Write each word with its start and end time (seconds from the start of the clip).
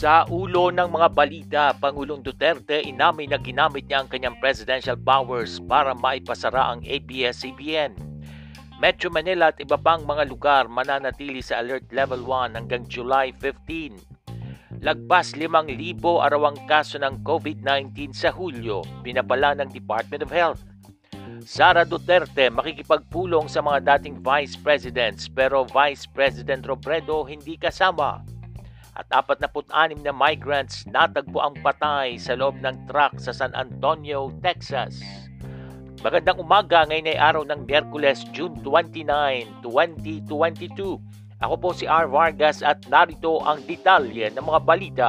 Sa 0.00 0.24
ulo 0.32 0.72
ng 0.72 0.96
mga 0.96 1.08
balita, 1.12 1.64
Pangulong 1.76 2.24
Duterte 2.24 2.80
inamin 2.80 3.36
na 3.36 3.36
ginamit 3.36 3.84
niya 3.84 4.00
ang 4.00 4.08
kanyang 4.08 4.40
presidential 4.40 4.96
powers 4.96 5.60
para 5.68 5.92
maipasara 5.92 6.72
ang 6.72 6.80
ABS-CBN. 6.88 8.00
Metro 8.80 9.12
Manila 9.12 9.52
at 9.52 9.60
iba 9.60 9.76
pang 9.76 10.00
mga 10.08 10.24
lugar 10.24 10.72
mananatili 10.72 11.44
sa 11.44 11.60
Alert 11.60 11.92
Level 11.92 12.24
1 12.24 12.56
hanggang 12.56 12.88
July 12.88 13.28
15. 13.44 14.80
Lagpas 14.80 15.36
5,000 15.36 16.00
arawang 16.00 16.56
kaso 16.64 16.96
ng 16.96 17.20
COVID-19 17.20 18.16
sa 18.16 18.32
Hulyo, 18.32 18.80
pinabala 19.04 19.52
ng 19.52 19.68
Department 19.68 20.24
of 20.24 20.32
Health. 20.32 20.64
Sara 21.44 21.84
Duterte 21.84 22.48
makikipagpulong 22.48 23.52
sa 23.52 23.60
mga 23.60 23.84
dating 23.84 24.24
Vice 24.24 24.56
Presidents 24.56 25.28
pero 25.28 25.68
Vice 25.68 26.08
President 26.08 26.64
Robredo 26.64 27.28
hindi 27.28 27.60
kasama 27.60 28.29
at 29.00 29.08
46 29.08 30.04
na 30.04 30.12
migrants 30.12 30.84
natagpo 30.84 31.40
ang 31.40 31.56
patay 31.64 32.20
sa 32.20 32.36
loob 32.36 32.60
ng 32.60 32.84
truck 32.84 33.16
sa 33.16 33.32
San 33.32 33.48
Antonio, 33.56 34.28
Texas. 34.44 35.00
Magandang 36.04 36.40
umaga 36.40 36.84
ngayon 36.84 37.12
ay 37.12 37.16
araw 37.16 37.44
ng 37.48 37.64
Miyerkules, 37.64 38.28
June 38.36 38.56
29, 38.60 39.64
2022. 39.64 41.00
Ako 41.40 41.54
po 41.56 41.72
si 41.72 41.88
R. 41.88 42.08
Vargas 42.12 42.60
at 42.60 42.84
narito 42.92 43.40
ang 43.40 43.64
detalye 43.64 44.28
ng 44.28 44.44
mga 44.44 44.60
balita. 44.64 45.08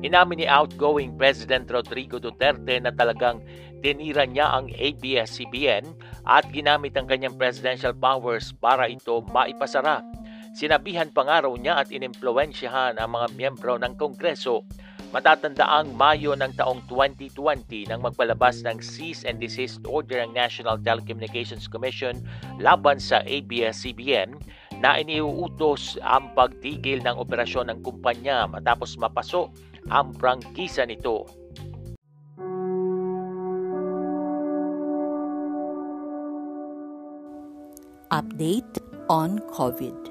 Inamin 0.00 0.42
ni 0.42 0.46
outgoing 0.46 1.18
President 1.18 1.66
Rodrigo 1.66 2.22
Duterte 2.22 2.78
na 2.78 2.94
talagang 2.94 3.42
tinira 3.82 4.24
niya 4.24 4.54
ang 4.54 4.70
ABS-CBN 4.70 5.84
at 6.30 6.46
ginamit 6.54 6.94
ang 6.94 7.10
kanyang 7.10 7.34
presidential 7.34 7.92
powers 7.92 8.54
para 8.54 8.86
ito 8.86 9.18
maipasara 9.28 10.00
Sinabihan 10.50 11.14
pa 11.14 11.22
nga 11.22 11.46
raw 11.46 11.54
niya 11.54 11.78
at 11.78 11.94
inimpluensyahan 11.94 12.98
ang 12.98 13.10
mga 13.14 13.26
miyembro 13.38 13.78
ng 13.78 13.94
Kongreso. 13.94 14.66
Matatanda 15.10 15.66
ang 15.66 15.90
Mayo 15.94 16.38
ng 16.38 16.54
taong 16.54 16.86
2020 16.86 17.90
nang 17.90 18.02
magpalabas 18.02 18.62
ng 18.62 18.78
cease 18.78 19.26
and 19.26 19.42
desist 19.42 19.82
order 19.86 20.22
ang 20.22 20.30
National 20.30 20.78
Telecommunications 20.78 21.66
Commission 21.66 22.22
laban 22.62 23.02
sa 23.02 23.22
ABS-CBN 23.26 24.38
na 24.78 24.98
iniuutos 25.02 25.98
ang 26.06 26.30
pagtigil 26.38 27.02
ng 27.02 27.18
operasyon 27.18 27.74
ng 27.74 27.78
kumpanya 27.82 28.46
matapos 28.46 28.94
mapaso 28.98 29.50
ang 29.90 30.14
prangkisa 30.14 30.86
nito. 30.86 31.26
Update 38.10 38.82
on 39.06 39.38
COVID. 39.54 40.09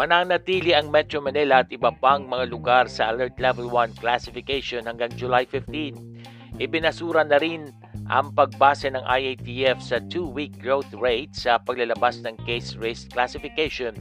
Mananatili 0.00 0.72
ang 0.72 0.88
Metro 0.88 1.20
Manila 1.20 1.60
at 1.60 1.68
iba 1.68 1.92
pang 1.92 2.24
mga 2.24 2.48
lugar 2.48 2.88
sa 2.88 3.12
Alert 3.12 3.36
Level 3.36 3.68
1 3.68 4.00
classification 4.00 4.88
hanggang 4.88 5.12
July 5.12 5.44
15. 5.44 6.56
Ibinasura 6.56 7.20
na 7.20 7.36
rin 7.36 7.68
ang 8.08 8.32
pagbase 8.32 8.88
ng 8.88 9.04
IATF 9.04 9.76
sa 9.84 10.00
2-week 10.00 10.56
growth 10.56 10.88
rate 10.96 11.36
sa 11.36 11.60
paglalabas 11.60 12.24
ng 12.24 12.32
case 12.48 12.80
risk 12.80 13.12
classification. 13.12 13.92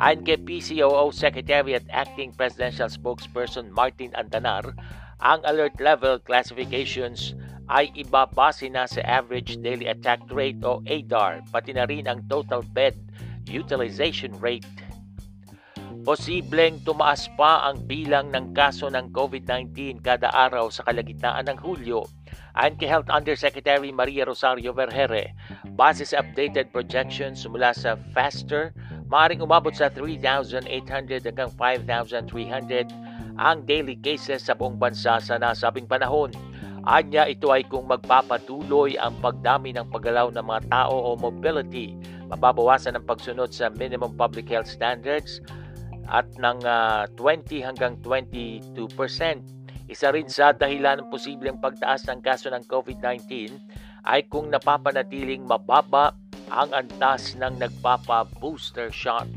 Ayon 0.00 0.24
kay 0.24 0.40
PCOO 0.40 1.12
Secretary 1.12 1.76
at 1.76 1.84
Acting 1.92 2.32
Presidential 2.32 2.88
Spokesperson 2.88 3.68
Martin 3.68 4.08
Antanar, 4.16 4.64
ang 5.20 5.44
alert 5.44 5.76
level 5.76 6.16
classifications 6.24 7.36
ay 7.68 7.92
ibabase 7.92 8.72
na 8.72 8.88
sa 8.88 9.04
average 9.04 9.60
daily 9.60 9.84
attack 9.84 10.24
rate 10.32 10.64
o 10.64 10.80
ADAR, 10.88 11.44
pati 11.52 11.76
na 11.76 11.84
rin 11.84 12.08
ang 12.08 12.24
total 12.32 12.64
bed 12.72 12.96
utilization 13.44 14.32
rate 14.40 14.64
Posibleng 16.02 16.82
tumaas 16.82 17.30
pa 17.38 17.62
ang 17.62 17.86
bilang 17.86 18.34
ng 18.34 18.50
kaso 18.58 18.90
ng 18.90 19.14
COVID-19 19.14 20.02
kada 20.02 20.34
araw 20.34 20.66
sa 20.66 20.82
kalagitnaan 20.90 21.46
ng 21.46 21.54
Hulyo. 21.62 22.02
Ayon 22.58 22.74
kay 22.74 22.90
Health 22.90 23.06
Undersecretary 23.06 23.94
Maria 23.94 24.26
Rosario 24.26 24.74
Vergere, 24.74 25.30
base 25.78 26.02
sa 26.02 26.18
updated 26.18 26.74
projections 26.74 27.46
mula 27.46 27.70
sa 27.70 27.94
FASTER, 28.18 28.74
maaaring 29.06 29.46
umabot 29.46 29.70
sa 29.70 29.94
3,800 29.94 31.22
hanggang 31.22 31.54
5,300 31.54 32.90
ang 33.38 33.62
daily 33.62 33.94
cases 33.94 34.42
sa 34.42 34.58
buong 34.58 34.82
bansa 34.82 35.22
sa 35.22 35.38
nasabing 35.38 35.86
panahon. 35.86 36.34
Anya 36.82 37.30
ito 37.30 37.54
ay 37.54 37.62
kung 37.70 37.86
magpapatuloy 37.86 38.98
ang 38.98 39.14
pagdami 39.22 39.70
ng 39.70 39.86
paggalaw 39.86 40.34
ng 40.34 40.42
mga 40.42 40.66
tao 40.66 40.98
o 40.98 41.14
mobility, 41.14 41.94
mababawasan 42.26 42.98
ang 42.98 43.06
pagsunod 43.06 43.54
sa 43.54 43.70
minimum 43.70 44.18
public 44.18 44.50
health 44.50 44.66
standards, 44.66 45.38
at 46.08 46.26
ng 46.38 46.60
uh, 46.64 47.06
ah, 47.06 47.18
20 47.18 47.62
hanggang 47.62 47.94
22%. 48.00 48.74
Isa 49.90 50.08
rin 50.14 50.26
sa 50.30 50.56
dahilan 50.56 51.04
ng 51.04 51.08
posibleng 51.12 51.60
pagtaas 51.60 52.08
ng 52.08 52.24
kaso 52.24 52.48
ng 52.48 52.64
COVID-19 52.66 53.52
ay 54.08 54.26
kung 54.26 54.50
napapanatiling 54.50 55.44
mababa 55.44 56.16
ang 56.52 56.72
antas 56.74 57.36
ng 57.38 57.60
nagpapa-booster 57.60 58.92
shot. 58.92 59.28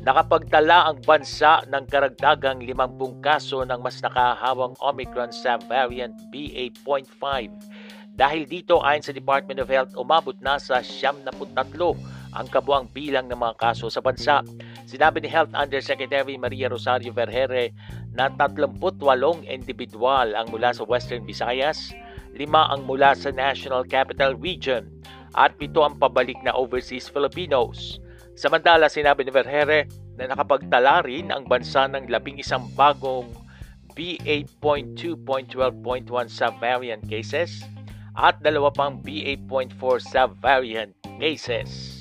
Nakapagtala 0.00 0.88
ang 0.88 1.00
bansa 1.04 1.60
ng 1.68 1.84
karagdagang 1.84 2.64
50 2.64 3.20
kaso 3.20 3.64
ng 3.68 3.80
mas 3.84 4.00
nakahawang 4.00 4.72
Omicron 4.80 5.28
sa 5.28 5.60
variant 5.60 6.16
BA.5. 6.32 7.12
Dahil 8.16 8.48
dito 8.48 8.80
ayon 8.80 9.04
sa 9.04 9.12
Department 9.12 9.60
of 9.60 9.68
Health, 9.68 9.92
umabot 9.96 10.36
na 10.40 10.56
sa 10.56 10.80
73 10.80 11.36
ang 12.32 12.46
kabuang 12.48 12.88
bilang 12.96 13.28
ng 13.28 13.36
mga 13.36 13.60
kaso 13.60 13.92
sa 13.92 14.00
bansa. 14.00 14.40
Sinabi 14.88 15.20
ni 15.20 15.28
Health 15.28 15.52
Undersecretary 15.52 16.40
Maria 16.40 16.72
Rosario 16.72 17.12
Vergere 17.12 17.76
na 18.16 18.32
38 18.32 18.72
individual 19.48 20.32
ang 20.32 20.48
mula 20.48 20.72
sa 20.72 20.84
Western 20.88 21.28
Visayas, 21.28 21.92
lima 22.32 22.72
ang 22.72 22.88
mula 22.88 23.12
sa 23.12 23.28
National 23.28 23.84
Capital 23.84 24.32
Region 24.38 24.99
at 25.34 25.54
pito 25.58 25.86
ang 25.86 25.98
pabalik 25.98 26.38
na 26.42 26.54
overseas 26.54 27.06
Filipinos. 27.06 28.02
Samantala, 28.34 28.88
sinabi 28.88 29.26
ni 29.26 29.32
Vergere 29.34 29.90
na 30.16 30.30
nakapagtala 30.30 31.04
rin 31.04 31.28
ang 31.28 31.44
bansa 31.44 31.84
ng 31.90 32.08
labing 32.08 32.40
isang 32.40 32.70
bagong 32.72 33.28
BA.2.12.1 33.92 36.08
subvariant 36.30 37.02
cases 37.10 37.60
at 38.16 38.38
dalawa 38.40 38.72
pang 38.72 38.96
BA.4 39.02 39.76
subvariant 40.00 40.94
cases. 41.20 42.00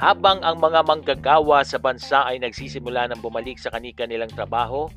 Habang 0.00 0.40
ang 0.40 0.56
mga 0.56 0.80
manggagawa 0.88 1.60
sa 1.60 1.76
bansa 1.76 2.24
ay 2.24 2.40
nagsisimula 2.40 3.12
ng 3.12 3.20
bumalik 3.20 3.60
sa 3.60 3.68
kanika 3.68 4.08
nilang 4.08 4.32
trabaho, 4.32 4.88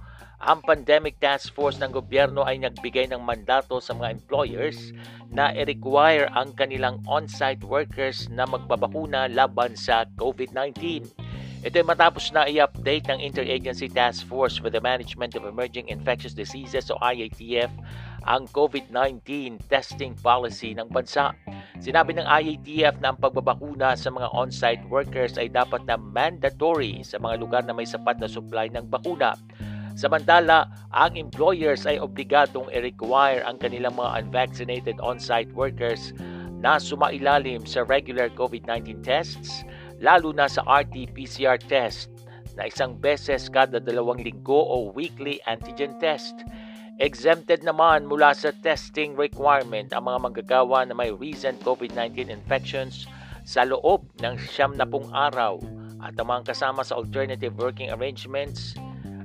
ang 0.44 0.60
Pandemic 0.60 1.24
Task 1.24 1.56
Force 1.56 1.80
ng 1.80 1.96
gobyerno 1.96 2.44
ay 2.44 2.60
nagbigay 2.60 3.08
ng 3.08 3.24
mandato 3.24 3.80
sa 3.80 3.96
mga 3.96 4.12
employers 4.12 4.92
na 5.32 5.56
i-require 5.56 6.28
ang 6.36 6.52
kanilang 6.52 7.00
on-site 7.08 7.64
workers 7.64 8.28
na 8.28 8.44
magbabakuna 8.44 9.32
laban 9.32 9.80
sa 9.80 10.04
COVID-19. 10.20 11.08
Ito 11.64 11.80
ay 11.80 11.88
matapos 11.88 12.28
na 12.36 12.44
i-update 12.44 13.08
ng 13.08 13.24
Interagency 13.24 13.88
Task 13.88 14.28
Force 14.28 14.60
for 14.60 14.68
the 14.68 14.84
Management 14.84 15.32
of 15.40 15.48
Emerging 15.48 15.88
Infectious 15.88 16.36
Diseases 16.36 16.92
o 16.92 17.00
IATF 17.00 17.72
ang 18.28 18.44
COVID-19 18.52 19.64
testing 19.72 20.12
policy 20.20 20.76
ng 20.76 20.92
bansa. 20.92 21.32
Sinabi 21.80 22.20
ng 22.20 22.28
IATF 22.28 23.00
na 23.00 23.16
ang 23.16 23.20
pagbabakuna 23.20 23.96
sa 23.96 24.12
mga 24.12 24.28
on-site 24.36 24.84
workers 24.92 25.40
ay 25.40 25.48
dapat 25.48 25.88
na 25.88 25.96
mandatory 25.96 27.00
sa 27.00 27.16
mga 27.16 27.40
lugar 27.40 27.64
na 27.64 27.72
may 27.72 27.88
sapat 27.88 28.20
na 28.20 28.28
supply 28.28 28.68
ng 28.68 28.92
bakuna. 28.92 29.40
Samantala, 29.94 30.66
ang 30.90 31.14
employers 31.14 31.86
ay 31.86 32.02
obligadong 32.02 32.66
i-require 32.74 33.46
ang 33.46 33.62
kanilang 33.62 33.94
mga 33.94 34.26
unvaccinated 34.26 34.98
on-site 34.98 35.54
workers 35.54 36.18
na 36.64 36.82
sumailalim 36.82 37.62
sa 37.68 37.86
regular 37.86 38.32
COVID-19 38.34 39.06
tests, 39.06 39.62
lalo 40.02 40.34
na 40.34 40.50
sa 40.50 40.66
RT-PCR 40.66 41.62
test 41.70 42.10
na 42.58 42.70
isang 42.70 42.98
beses 42.98 43.50
kada 43.50 43.78
dalawang 43.78 44.22
linggo 44.22 44.66
o 44.66 44.90
weekly 44.94 45.38
antigen 45.46 45.94
test. 46.02 46.42
Exempted 47.02 47.66
naman 47.66 48.06
mula 48.06 48.38
sa 48.38 48.54
testing 48.62 49.18
requirement 49.18 49.90
ang 49.94 50.06
mga 50.06 50.20
manggagawa 50.22 50.86
na 50.86 50.94
may 50.94 51.10
recent 51.10 51.58
COVID-19 51.66 52.30
infections 52.30 53.10
sa 53.44 53.66
loob 53.66 54.06
ng 54.22 54.38
siyam 54.38 54.78
na 54.78 54.86
pung 54.86 55.10
araw 55.10 55.58
at 56.06 56.14
ang 56.18 56.30
mga 56.30 56.54
kasama 56.54 56.86
sa 56.86 56.96
alternative 56.96 57.58
working 57.58 57.90
arrangements 57.90 58.78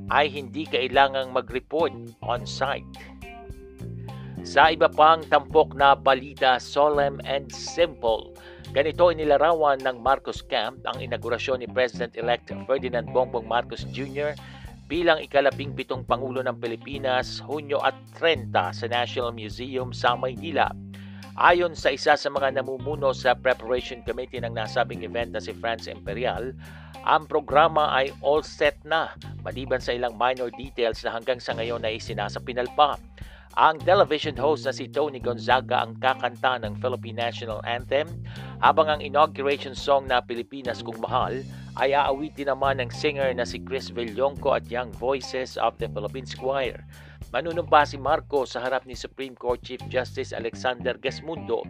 ay 0.08 0.32
hindi 0.32 0.64
kailangang 0.64 1.32
mag-report 1.32 1.92
on-site. 2.24 2.86
Sa 4.46 4.72
iba 4.72 4.88
pang 4.88 5.20
tampok 5.28 5.76
na 5.76 5.92
balita, 5.92 6.56
solemn 6.56 7.20
and 7.28 7.52
simple, 7.52 8.32
ganito 8.72 9.12
inilarawan 9.12 9.82
ng 9.84 10.00
Marcos 10.00 10.40
Camp 10.40 10.80
ang 10.88 11.02
inaugurasyon 11.02 11.60
ni 11.60 11.68
President-elect 11.68 12.48
Ferdinand 12.64 13.08
Bongbong 13.12 13.44
Marcos 13.44 13.84
Jr 13.92 14.32
bilang 14.88 15.20
ikalabing 15.20 15.76
pitong 15.76 16.02
Pangulo 16.08 16.40
ng 16.40 16.56
Pilipinas, 16.56 17.44
Hunyo 17.44 17.84
at 17.84 17.94
30 18.16 18.48
sa 18.72 18.86
National 18.88 19.36
Museum 19.36 19.92
sa 19.92 20.16
Maynila. 20.16 20.72
Ayon 21.38 21.78
sa 21.78 21.94
isa 21.94 22.18
sa 22.18 22.30
mga 22.34 22.50
namumuno 22.58 23.14
sa 23.14 23.30
preparation 23.30 24.02
committee 24.02 24.42
ng 24.42 24.58
nasabing 24.58 25.06
event 25.06 25.30
na 25.30 25.38
si 25.38 25.54
France 25.54 25.86
Imperial, 25.86 26.50
ang 27.06 27.30
programa 27.30 27.94
ay 27.94 28.10
all 28.26 28.42
set 28.42 28.74
na 28.82 29.14
maliban 29.46 29.78
sa 29.78 29.94
ilang 29.94 30.18
minor 30.18 30.50
details 30.58 30.98
na 31.06 31.14
hanggang 31.14 31.38
sa 31.38 31.54
ngayon 31.54 31.86
ay 31.86 32.02
isinasapinal 32.02 32.66
pa. 32.74 32.98
Ang 33.54 33.78
television 33.86 34.34
host 34.34 34.66
na 34.66 34.74
si 34.74 34.90
Tony 34.90 35.22
Gonzaga 35.22 35.86
ang 35.86 35.94
kakanta 36.02 36.58
ng 36.58 36.74
Philippine 36.82 37.30
National 37.30 37.62
Anthem 37.62 38.10
habang 38.58 38.90
ang 38.90 38.98
inauguration 38.98 39.78
song 39.78 40.10
na 40.10 40.18
Pilipinas 40.18 40.82
Kung 40.82 40.98
Mahal 40.98 41.46
ay 41.78 41.94
aawitin 41.94 42.50
naman 42.50 42.82
ng 42.82 42.90
singer 42.90 43.30
na 43.30 43.46
si 43.46 43.62
Chris 43.62 43.94
Villonco 43.94 44.58
at 44.58 44.66
Young 44.66 44.90
Voices 44.98 45.54
of 45.54 45.78
the 45.78 45.86
Philippine 45.86 46.26
Choir. 46.26 46.82
Manunumpa 47.28 47.84
si 47.84 48.00
Marco 48.00 48.48
sa 48.48 48.64
harap 48.64 48.88
ni 48.88 48.96
Supreme 48.96 49.36
Court 49.36 49.60
Chief 49.60 49.80
Justice 49.92 50.32
Alexander 50.32 50.96
Gasmundo. 50.96 51.60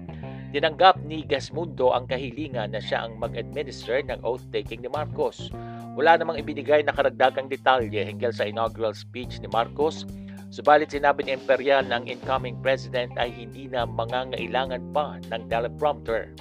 Tinanggap 0.55 1.03
ni 1.03 1.27
Gasmundo 1.27 1.91
ang 1.93 2.07
kahilingan 2.07 2.73
na 2.73 2.81
siya 2.81 3.05
ang 3.05 3.19
mag-administer 3.19 4.07
ng 4.07 4.23
oath-taking 4.23 4.87
ni 4.87 4.91
Marcos. 4.91 5.51
Wala 5.99 6.15
namang 6.15 6.39
ibinigay 6.39 6.87
na 6.87 6.95
karagdagang 6.95 7.51
detalye 7.51 8.07
hinggil 8.07 8.31
sa 8.31 8.47
inaugural 8.47 8.95
speech 8.95 9.43
ni 9.43 9.51
Marcos 9.51 10.07
Subalit 10.49 10.89
sinabi 10.89 11.29
ni 11.29 11.37
Imperial 11.37 11.85
ng 11.85 12.09
incoming 12.09 12.57
president 12.65 13.13
ay 13.21 13.29
hindi 13.29 13.69
na 13.69 13.85
mangangailangan 13.85 14.81
pa 14.97 15.21
ng 15.29 15.45
teleprompter. 15.53 16.33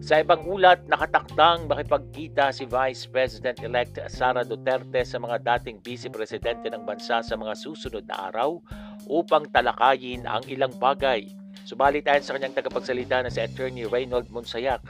Sa 0.00 0.16
ibang 0.16 0.48
ulat, 0.48 0.88
nakatakdang 0.88 1.68
makipagkita 1.68 2.56
si 2.56 2.64
Vice 2.64 3.04
President-elect 3.04 4.00
Sara 4.08 4.48
Duterte 4.48 5.04
sa 5.04 5.20
mga 5.20 5.44
dating 5.44 5.84
Vice 5.84 6.08
Presidente 6.08 6.72
ng 6.72 6.88
bansa 6.88 7.20
sa 7.20 7.34
mga 7.36 7.52
susunod 7.52 8.08
na 8.08 8.32
araw 8.32 8.64
upang 9.12 9.44
talakayin 9.52 10.24
ang 10.24 10.40
ilang 10.48 10.72
bagay. 10.80 11.28
Subalit 11.68 12.08
ayon 12.08 12.24
sa 12.24 12.32
kanyang 12.32 12.56
tagapagsalita 12.56 13.20
na 13.20 13.28
si 13.28 13.44
Attorney 13.44 13.84
Reynold 13.84 14.32
Monsayak, 14.32 14.80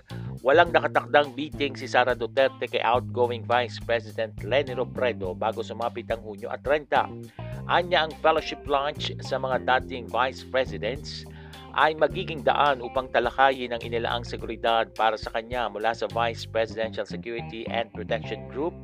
walang 0.47 0.71
nakatakdang 0.71 1.35
meeting 1.35 1.75
si 1.75 1.91
Sara 1.91 2.15
Duterte 2.15 2.71
kay 2.71 2.81
outgoing 2.81 3.43
Vice 3.43 3.83
President 3.83 4.33
Leni 4.47 4.79
Robredo 4.79 5.35
bago 5.35 5.67
sumapit 5.67 6.07
ang 6.15 6.23
Hunyo 6.23 6.55
at 6.55 6.63
30. 6.63 7.67
Anya 7.67 8.07
ang 8.07 8.15
fellowship 8.23 8.63
lunch 8.71 9.11
sa 9.27 9.43
mga 9.43 9.67
dating 9.67 10.07
vice 10.07 10.47
presidents 10.47 11.27
ay 11.75 11.95
magiging 11.95 12.43
daan 12.43 12.83
upang 12.83 13.11
talakayin 13.11 13.75
ang 13.75 13.83
inilaang 13.83 14.27
seguridad 14.27 14.91
para 14.95 15.15
sa 15.15 15.31
kanya 15.35 15.71
mula 15.71 15.95
sa 15.95 16.11
Vice 16.11 16.47
Presidential 16.47 17.07
Security 17.07 17.67
and 17.71 17.91
Protection 17.95 18.47
Group 18.51 18.75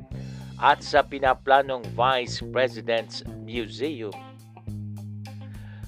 at 0.60 0.80
sa 0.80 1.04
pinaplanong 1.04 1.84
Vice 1.92 2.40
President's 2.54 3.26
Museum. 3.44 4.14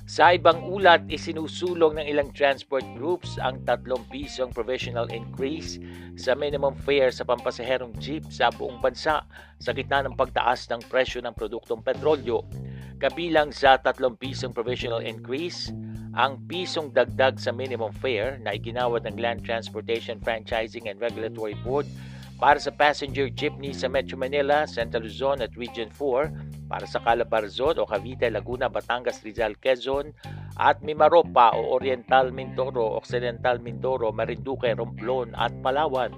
Sa 0.09 0.33
ibang 0.33 0.65
ulat, 0.65 1.05
isinusulong 1.13 2.01
ng 2.01 2.07
ilang 2.09 2.33
transport 2.33 2.81
groups 2.97 3.37
ang 3.45 3.61
3 3.69 3.85
pisong 4.09 4.49
provisional 4.57 5.05
increase 5.13 5.77
sa 6.17 6.33
minimum 6.33 6.73
fare 6.73 7.13
sa 7.13 7.29
pampasaherong 7.29 7.93
jeep 8.01 8.25
sa 8.33 8.49
buong 8.49 8.81
bansa 8.81 9.21
sa 9.61 9.71
gitna 9.77 10.01
ng 10.09 10.17
pagtaas 10.17 10.65
ng 10.73 10.81
presyo 10.89 11.21
ng 11.21 11.37
produktong 11.37 11.85
petrolyo. 11.85 12.41
Kabilang 12.97 13.53
sa 13.53 13.77
3 13.77 14.01
pisong 14.17 14.57
provisional 14.57 15.05
increase, 15.05 15.77
ang 16.19 16.35
pisong 16.51 16.91
dagdag 16.91 17.39
sa 17.39 17.55
minimum 17.55 17.95
fare 18.03 18.43
na 18.43 18.51
iginawad 18.51 19.07
ng 19.07 19.23
Land 19.23 19.47
Transportation 19.47 20.19
Franchising 20.19 20.91
and 20.91 20.99
Regulatory 20.99 21.55
Board 21.63 21.87
para 22.43 22.59
sa 22.59 22.75
passenger 22.75 23.31
jeepney 23.31 23.71
sa 23.71 23.87
Metro 23.87 24.19
Manila, 24.19 24.67
Central 24.67 25.07
Luzon 25.07 25.43
at 25.43 25.55
Region 25.55 25.87
4, 25.95 26.67
para 26.67 26.87
sa 26.91 26.99
Calabarzon 27.03 27.79
o 27.79 27.87
Cavite, 27.87 28.31
Laguna, 28.35 28.67
Batangas, 28.67 29.23
Rizal, 29.23 29.55
Quezon 29.63 30.11
at 30.59 30.83
Mimaropa 30.83 31.55
o 31.55 31.79
Oriental 31.79 32.35
Mindoro, 32.35 32.99
Occidental 32.99 33.63
Mindoro, 33.63 34.11
Marinduque, 34.11 34.75
Romblon 34.75 35.35
at 35.39 35.55
Palawan. 35.63 36.15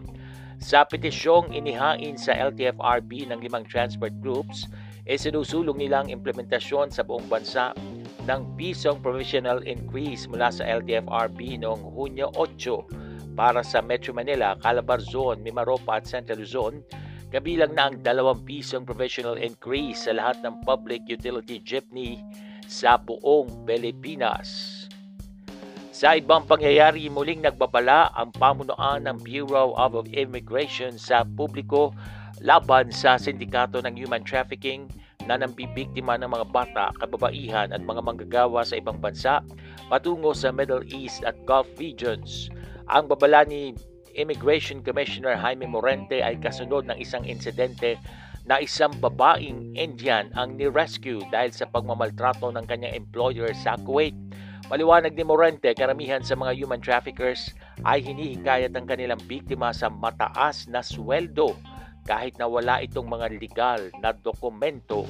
Sa 0.61 0.85
petisyong 0.85 1.57
inihain 1.57 2.21
sa 2.21 2.37
LTFRB 2.37 3.28
ng 3.33 3.40
limang 3.40 3.64
transport 3.64 4.12
groups, 4.21 4.69
e 5.04 5.16
sinusulong 5.16 5.80
nila 5.80 6.04
ang 6.04 6.09
implementasyon 6.12 6.92
sa 6.92 7.04
buong 7.04 7.26
bansa 7.28 7.73
ng 8.28 8.40
pisong 8.54 9.00
provisional 9.00 9.64
increase 9.64 10.28
mula 10.28 10.52
sa 10.52 10.66
LTFRB 10.69 11.61
noong 11.61 11.83
Hunyo 11.83 12.28
8 12.37 13.37
para 13.38 13.64
sa 13.64 13.80
Metro 13.80 14.12
Manila, 14.12 14.59
Calabarzon, 14.61 15.40
Mimaropa 15.40 15.99
at 15.99 16.04
Central 16.04 16.45
Luzon, 16.45 16.85
kabilang 17.33 17.73
na 17.73 17.88
ang 17.88 18.02
2 18.02 18.45
pisong 18.45 18.85
provisional 18.85 19.38
increase 19.40 20.04
sa 20.04 20.12
lahat 20.12 20.42
ng 20.45 20.61
public 20.66 21.07
utility 21.09 21.62
jeepney 21.62 22.21
sa 22.69 23.00
buong 23.00 23.64
Pilipinas. 23.64 24.76
Sa 25.90 26.16
ibang 26.16 26.47
pangyayari, 26.49 27.11
muling 27.12 27.45
nagbabala 27.45 28.14
ang 28.16 28.33
pamunuan 28.33 29.04
ng 29.04 29.21
Bureau 29.21 29.76
of 29.76 30.07
Immigration 30.14 30.97
sa 30.97 31.26
publiko 31.26 31.92
laban 32.40 32.88
sa 32.88 33.20
sindikato 33.20 33.85
ng 33.85 33.94
human 33.97 34.25
trafficking 34.25 34.88
na 35.28 35.37
nambibiktima 35.37 36.16
ng 36.16 36.32
mga 36.32 36.47
bata, 36.49 36.85
kababaihan 36.97 37.70
at 37.70 37.85
mga 37.85 38.00
manggagawa 38.00 38.64
sa 38.64 38.80
ibang 38.80 38.97
bansa 38.97 39.44
patungo 39.92 40.32
sa 40.32 40.49
Middle 40.49 40.82
East 40.88 41.20
at 41.28 41.37
Gulf 41.44 41.68
regions. 41.76 42.49
Ang 42.88 43.06
babala 43.12 43.44
ni 43.44 43.76
Immigration 44.16 44.82
Commissioner 44.82 45.38
Jaime 45.38 45.68
Morente 45.68 46.18
ay 46.25 46.40
kasunod 46.40 46.88
ng 46.88 46.99
isang 46.99 47.23
insidente 47.28 47.94
na 48.49 48.59
isang 48.59 48.90
babaeng 48.99 49.76
Indian 49.76 50.32
ang 50.35 50.56
ni-rescue 50.56 51.23
dahil 51.30 51.52
sa 51.54 51.68
pagmamaltrato 51.68 52.50
ng 52.50 52.64
kanyang 52.66 52.97
employer 52.97 53.52
sa 53.54 53.78
Kuwait. 53.85 54.16
Maliwanag 54.70 55.18
ni 55.18 55.26
Morente, 55.26 55.70
karamihan 55.75 56.23
sa 56.23 56.38
mga 56.38 56.54
human 56.54 56.78
traffickers 56.78 57.54
ay 57.82 58.02
hinihikayat 58.02 58.70
ang 58.75 58.87
kanilang 58.87 59.18
biktima 59.26 59.75
sa 59.75 59.90
mataas 59.90 60.70
na 60.70 60.78
sweldo 60.78 61.59
kahit 62.09 62.37
na 62.40 62.49
wala 62.49 62.80
itong 62.85 63.09
mga 63.09 63.26
legal 63.37 63.80
na 64.00 64.12
dokumento. 64.14 65.04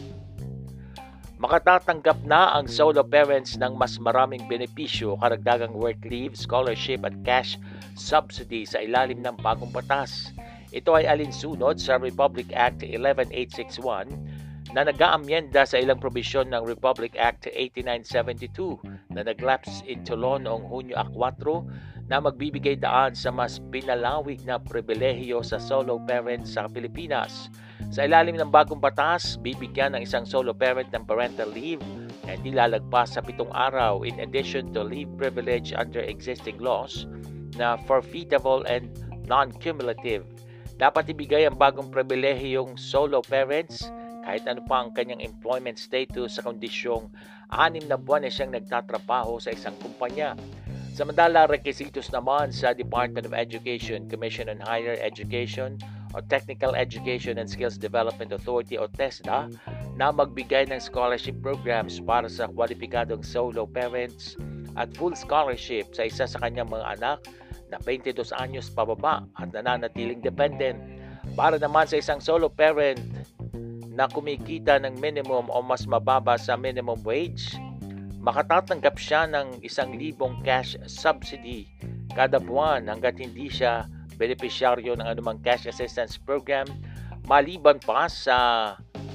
Makatatanggap 1.40 2.20
na 2.28 2.52
ang 2.52 2.68
solo 2.68 3.00
parents 3.00 3.56
ng 3.56 3.72
mas 3.72 3.96
maraming 3.96 4.44
benepisyo, 4.44 5.16
karagdagang 5.24 5.72
work 5.72 6.04
leave, 6.04 6.36
scholarship 6.36 7.00
at 7.00 7.16
cash 7.24 7.56
subsidy 7.96 8.68
sa 8.68 8.84
ilalim 8.84 9.24
ng 9.24 9.40
bagong 9.40 9.72
batas. 9.72 10.36
Ito 10.68 11.00
ay 11.00 11.08
alinsunod 11.08 11.80
sa 11.80 11.96
Republic 11.96 12.52
Act 12.52 12.84
11861 12.84 14.12
na 14.76 14.86
nag-aamyenda 14.86 15.66
sa 15.66 15.80
ilang 15.80 15.98
probisyon 15.98 16.52
ng 16.52 16.62
Republic 16.62 17.16
Act 17.18 17.48
8972 17.50 18.78
na 19.10 19.26
naglapse 19.26 19.82
into 19.88 20.14
law 20.14 20.38
noong 20.38 20.68
Hunyo 20.68 20.94
4 20.94 21.99
na 22.10 22.18
magbibigay 22.18 22.74
daan 22.74 23.14
sa 23.14 23.30
mas 23.30 23.62
pinalawig 23.70 24.42
na 24.42 24.58
pribilehiyo 24.58 25.46
sa 25.46 25.62
solo 25.62 26.02
parents 26.10 26.58
sa 26.58 26.66
Pilipinas. 26.66 27.46
Sa 27.94 28.02
ilalim 28.04 28.34
ng 28.34 28.50
bagong 28.50 28.82
batas, 28.82 29.38
bibigyan 29.38 29.94
ng 29.94 30.02
isang 30.02 30.26
solo 30.26 30.50
parent 30.50 30.90
ng 30.90 31.06
parental 31.06 31.46
leave 31.54 31.80
na 32.26 32.34
hindi 32.34 32.50
lalagpas 32.50 33.14
sa 33.14 33.22
pitong 33.22 33.48
araw 33.54 34.02
in 34.02 34.18
addition 34.18 34.74
to 34.74 34.82
leave 34.82 35.08
privilege 35.14 35.70
under 35.70 36.02
existing 36.02 36.58
laws 36.58 37.06
na 37.54 37.78
forfeitable 37.86 38.66
and 38.66 38.90
non-cumulative. 39.30 40.26
Dapat 40.82 41.14
ibigay 41.14 41.46
ang 41.46 41.54
bagong 41.54 41.94
pribilehiyong 41.94 42.74
solo 42.74 43.22
parents 43.22 43.86
kahit 44.26 44.44
ano 44.50 44.60
pa 44.66 44.84
ang 44.84 44.90
kanyang 44.92 45.22
employment 45.22 45.78
status 45.80 46.36
sa 46.36 46.44
kondisyong 46.44 47.08
anim 47.50 47.82
na 47.88 47.96
buwan 47.96 48.26
na 48.26 48.30
siyang 48.30 48.52
nagtatrabaho 48.52 49.40
sa 49.40 49.54
isang 49.54 49.74
kumpanya. 49.80 50.36
Samantala, 50.90 51.46
requisitos 51.46 52.10
naman 52.10 52.50
sa 52.50 52.74
Department 52.74 53.24
of 53.24 53.32
Education, 53.32 54.10
Commission 54.10 54.50
on 54.50 54.58
Higher 54.60 54.98
Education, 55.00 55.78
o 56.14 56.18
Technical 56.18 56.74
Education 56.74 57.38
and 57.38 57.46
Skills 57.46 57.78
Development 57.78 58.34
Authority 58.34 58.74
o 58.74 58.90
TESDA 58.90 59.46
na 59.94 60.10
magbigay 60.10 60.66
ng 60.66 60.82
scholarship 60.82 61.38
programs 61.38 62.02
para 62.02 62.26
sa 62.26 62.50
kwalipikadong 62.50 63.22
solo 63.22 63.66
parents 63.70 64.34
at 64.74 64.90
full 64.98 65.14
scholarship 65.14 65.94
sa 65.94 66.06
isa 66.06 66.26
sa 66.26 66.38
kanyang 66.42 66.70
mga 66.70 66.98
anak 66.98 67.18
na 67.70 67.78
22 67.86 68.34
anyos 68.42 68.66
pababa 68.74 69.22
at 69.38 69.54
nananatiling 69.54 70.18
dependent. 70.18 70.78
Para 71.38 71.62
naman 71.62 71.86
sa 71.86 72.02
isang 72.02 72.18
solo 72.18 72.50
parent 72.50 72.98
na 73.94 74.10
kumikita 74.10 74.82
ng 74.82 74.98
minimum 74.98 75.46
o 75.46 75.62
mas 75.62 75.86
mababa 75.86 76.34
sa 76.34 76.58
minimum 76.58 76.98
wage, 77.06 77.54
makatatanggap 78.20 79.00
siya 79.00 79.24
ng 79.32 79.64
isang 79.64 79.96
libong 79.96 80.44
cash 80.44 80.76
subsidy 80.84 81.64
kada 82.12 82.36
buwan 82.36 82.84
hanggat 82.84 83.16
hindi 83.16 83.48
siya 83.48 83.88
benepisyaryo 84.20 85.00
ng 85.00 85.08
anumang 85.08 85.40
cash 85.40 85.64
assistance 85.64 86.20
program 86.20 86.68
maliban 87.24 87.80
pa 87.80 88.06
sa 88.12 88.36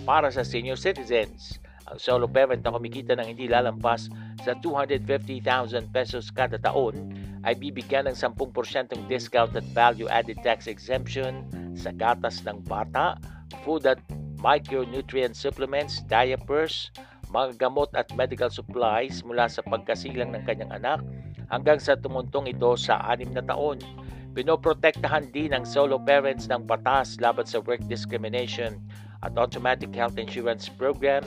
para 0.06 0.30
sa 0.30 0.46
senior 0.46 0.78
citizens. 0.78 1.62
Ang 1.86 2.02
solo 2.02 2.26
parent 2.26 2.66
na 2.66 2.74
kumikita 2.74 3.14
ng 3.14 3.30
hindi 3.30 3.46
lalampas 3.46 4.10
sa 4.42 4.58
250,000 4.58 5.46
pesos 5.94 6.34
kada 6.34 6.58
taon 6.58 7.14
ay 7.46 7.54
bibigyan 7.54 8.10
ng 8.10 8.18
10% 8.18 8.90
discount 9.06 9.54
at 9.54 9.66
value-added 9.70 10.42
tax 10.42 10.66
exemption 10.66 11.46
sa 11.78 11.94
gatas 11.94 12.42
ng 12.42 12.66
bata, 12.66 13.22
food 13.62 13.86
at 13.86 14.02
micronutrient 14.42 15.38
supplements, 15.38 16.02
diapers, 16.10 16.90
mga 17.36 17.60
gamot 17.60 17.92
at 18.00 18.08
medical 18.16 18.48
supplies 18.48 19.20
mula 19.28 19.52
sa 19.52 19.60
pagkasilang 19.68 20.32
ng 20.32 20.48
kanyang 20.48 20.72
anak 20.72 21.04
hanggang 21.52 21.76
sa 21.76 22.00
tumuntong 22.00 22.48
ito 22.48 22.80
sa 22.80 23.04
anim 23.12 23.28
na 23.36 23.44
taon. 23.44 23.84
Pinoprotektahan 24.32 25.32
din 25.36 25.52
ng 25.52 25.68
solo 25.68 26.00
parents 26.00 26.48
ng 26.48 26.64
patas 26.64 27.20
laban 27.20 27.44
sa 27.44 27.60
work 27.68 27.84
discrimination 27.92 28.80
at 29.20 29.36
automatic 29.36 29.92
health 29.92 30.16
insurance 30.16 30.72
program 30.72 31.24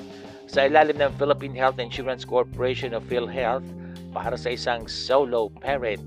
sa 0.48 0.64
ilalim 0.64 0.96
ng 0.96 1.12
Philippine 1.20 1.52
Health 1.52 1.76
Insurance 1.76 2.24
Corporation 2.24 2.96
of 2.96 3.04
PhilHealth 3.04 3.64
para 4.16 4.36
sa 4.36 4.56
isang 4.56 4.88
solo 4.88 5.52
parent. 5.60 6.00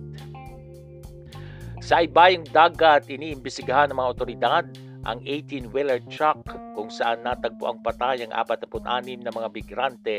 Sa 1.81 2.05
ibayong 2.05 2.45
dagat, 2.49 3.09
iniimbisigahan 3.09 3.89
ng 3.89 3.97
mga 3.97 4.11
otoridad 4.13 4.65
ang 5.05 5.19
18-wheeler 5.25 6.01
truck 6.09 6.45
kung 6.77 6.89
saan 6.93 7.25
natagpo 7.25 7.69
ang 7.69 7.81
patay 7.81 8.21
ang 8.25 8.33
46 8.33 9.25
na 9.25 9.33
mga 9.33 9.49
migrante 9.49 10.17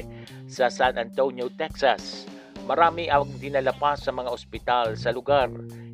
sa 0.51 0.67
San 0.67 0.99
Antonio, 0.99 1.47
Texas. 1.55 2.27
Marami 2.67 3.11
ang 3.11 3.27
dinala 3.43 3.75
pa 3.75 3.99
sa 3.99 4.15
mga 4.15 4.31
ospital 4.31 4.95
sa 4.95 5.11
lugar 5.11 5.51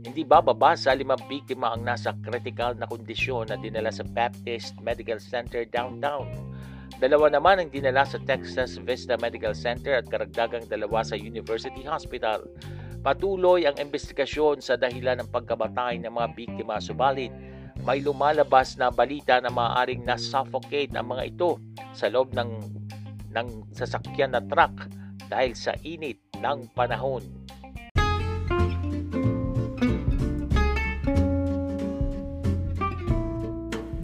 hindi 0.09 0.23
bababa 0.23 0.73
sa 0.79 0.95
limang 0.95 1.21
biktima 1.27 1.75
ang 1.75 1.83
nasa 1.83 2.15
critical 2.23 2.73
na 2.79 2.87
kondisyon 2.87 3.51
na 3.51 3.61
dinala 3.61 3.93
sa 3.93 4.07
Baptist 4.07 4.79
Medical 4.81 5.19
Center 5.19 5.67
downtown. 5.69 6.31
Dalawa 7.03 7.31
naman 7.31 7.61
ang 7.61 7.71
dinala 7.71 8.09
sa 8.09 8.17
Texas 8.23 8.81
Vista 8.83 9.21
Medical 9.21 9.53
Center 9.53 9.99
at 9.99 10.09
karagdagang 10.09 10.67
dalawa 10.67 11.05
sa 11.05 11.19
University 11.19 11.85
Hospital. 11.85 12.47
Patuloy 13.05 13.69
ang 13.69 13.79
investigasyon 13.79 14.59
sa 14.59 14.75
dahilan 14.75 15.23
ng 15.23 15.31
pagkabatay 15.31 16.03
ng 16.03 16.11
mga 16.11 16.29
biktima 16.35 16.83
subalit 16.83 17.31
may 17.89 18.05
lumalabas 18.05 18.77
na 18.77 18.93
balita 18.93 19.41
na 19.41 19.49
maaaring 19.49 20.05
na-suffocate 20.05 20.93
ang 20.93 21.09
mga 21.09 21.33
ito 21.33 21.57
sa 21.97 22.13
loob 22.13 22.37
ng, 22.37 22.53
ng 23.33 23.49
sasakyan 23.73 24.37
na 24.37 24.45
truck 24.45 24.93
dahil 25.33 25.57
sa 25.57 25.73
init 25.81 26.21
ng 26.37 26.69
panahon. 26.77 27.25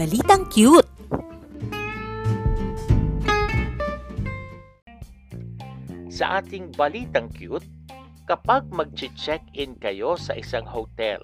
Balitang 0.00 0.48
Cute 0.48 0.88
Sa 6.08 6.40
ating 6.40 6.72
Balitang 6.72 7.28
Cute, 7.36 7.68
kapag 8.24 8.64
mag-check-in 8.72 9.76
kayo 9.76 10.16
sa 10.16 10.32
isang 10.40 10.64
hotel, 10.64 11.20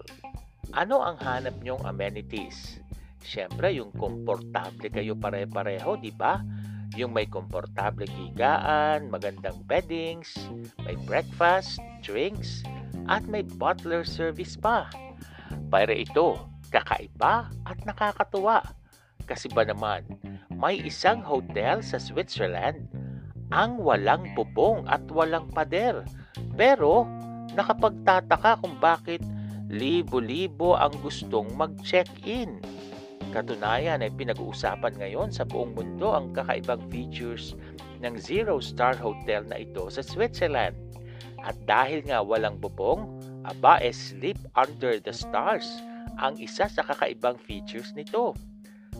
ano 0.70 1.02
ang 1.02 1.18
hanap 1.18 1.58
nyong 1.62 1.82
amenities? 1.82 2.78
Siyempre, 3.20 3.74
yung 3.76 3.92
komportable 3.94 4.88
kayo 4.88 5.18
pare-pareho, 5.18 5.98
di 5.98 6.14
ba? 6.14 6.40
Yung 6.98 7.14
may 7.14 7.26
komportable 7.26 8.06
higaan, 8.06 9.10
magandang 9.12 9.62
beddings, 9.66 10.34
may 10.82 10.98
breakfast, 11.06 11.78
drinks, 12.02 12.66
at 13.06 13.22
may 13.26 13.42
butler 13.42 14.02
service 14.02 14.58
pa. 14.58 14.90
Para 15.70 15.94
ito, 15.94 16.38
kakaiba 16.70 17.50
at 17.66 17.78
nakakatuwa. 17.86 18.62
Kasi 19.26 19.46
ba 19.50 19.62
naman, 19.62 20.06
may 20.50 20.82
isang 20.82 21.22
hotel 21.22 21.82
sa 21.82 21.98
Switzerland 22.02 22.90
ang 23.50 23.78
walang 23.78 24.30
bubong 24.34 24.86
at 24.86 25.02
walang 25.10 25.50
pader. 25.50 26.06
Pero 26.54 27.06
nakapagtataka 27.54 28.62
kung 28.62 28.78
bakit 28.78 29.22
libo-libo 29.70 30.74
ang 30.74 30.90
gustong 30.98 31.46
mag-check-in. 31.54 32.58
Katunayan 33.30 34.02
ay 34.02 34.10
pinag-uusapan 34.18 34.98
ngayon 34.98 35.30
sa 35.30 35.46
buong 35.46 35.78
mundo 35.78 36.10
ang 36.10 36.34
kakaibang 36.34 36.82
features 36.90 37.54
ng 38.02 38.18
zero-star 38.18 38.98
hotel 38.98 39.46
na 39.46 39.62
ito 39.62 39.86
sa 39.86 40.02
Switzerland. 40.02 40.74
At 41.46 41.54
dahil 41.70 42.02
nga 42.02 42.18
walang 42.26 42.58
bubong, 42.58 43.06
aba 43.46 43.78
e 43.78 43.94
sleep 43.94 44.36
under 44.58 44.98
the 44.98 45.14
stars 45.14 45.80
ang 46.18 46.36
isa 46.42 46.66
sa 46.66 46.82
kakaibang 46.82 47.38
features 47.38 47.94
nito. 47.94 48.34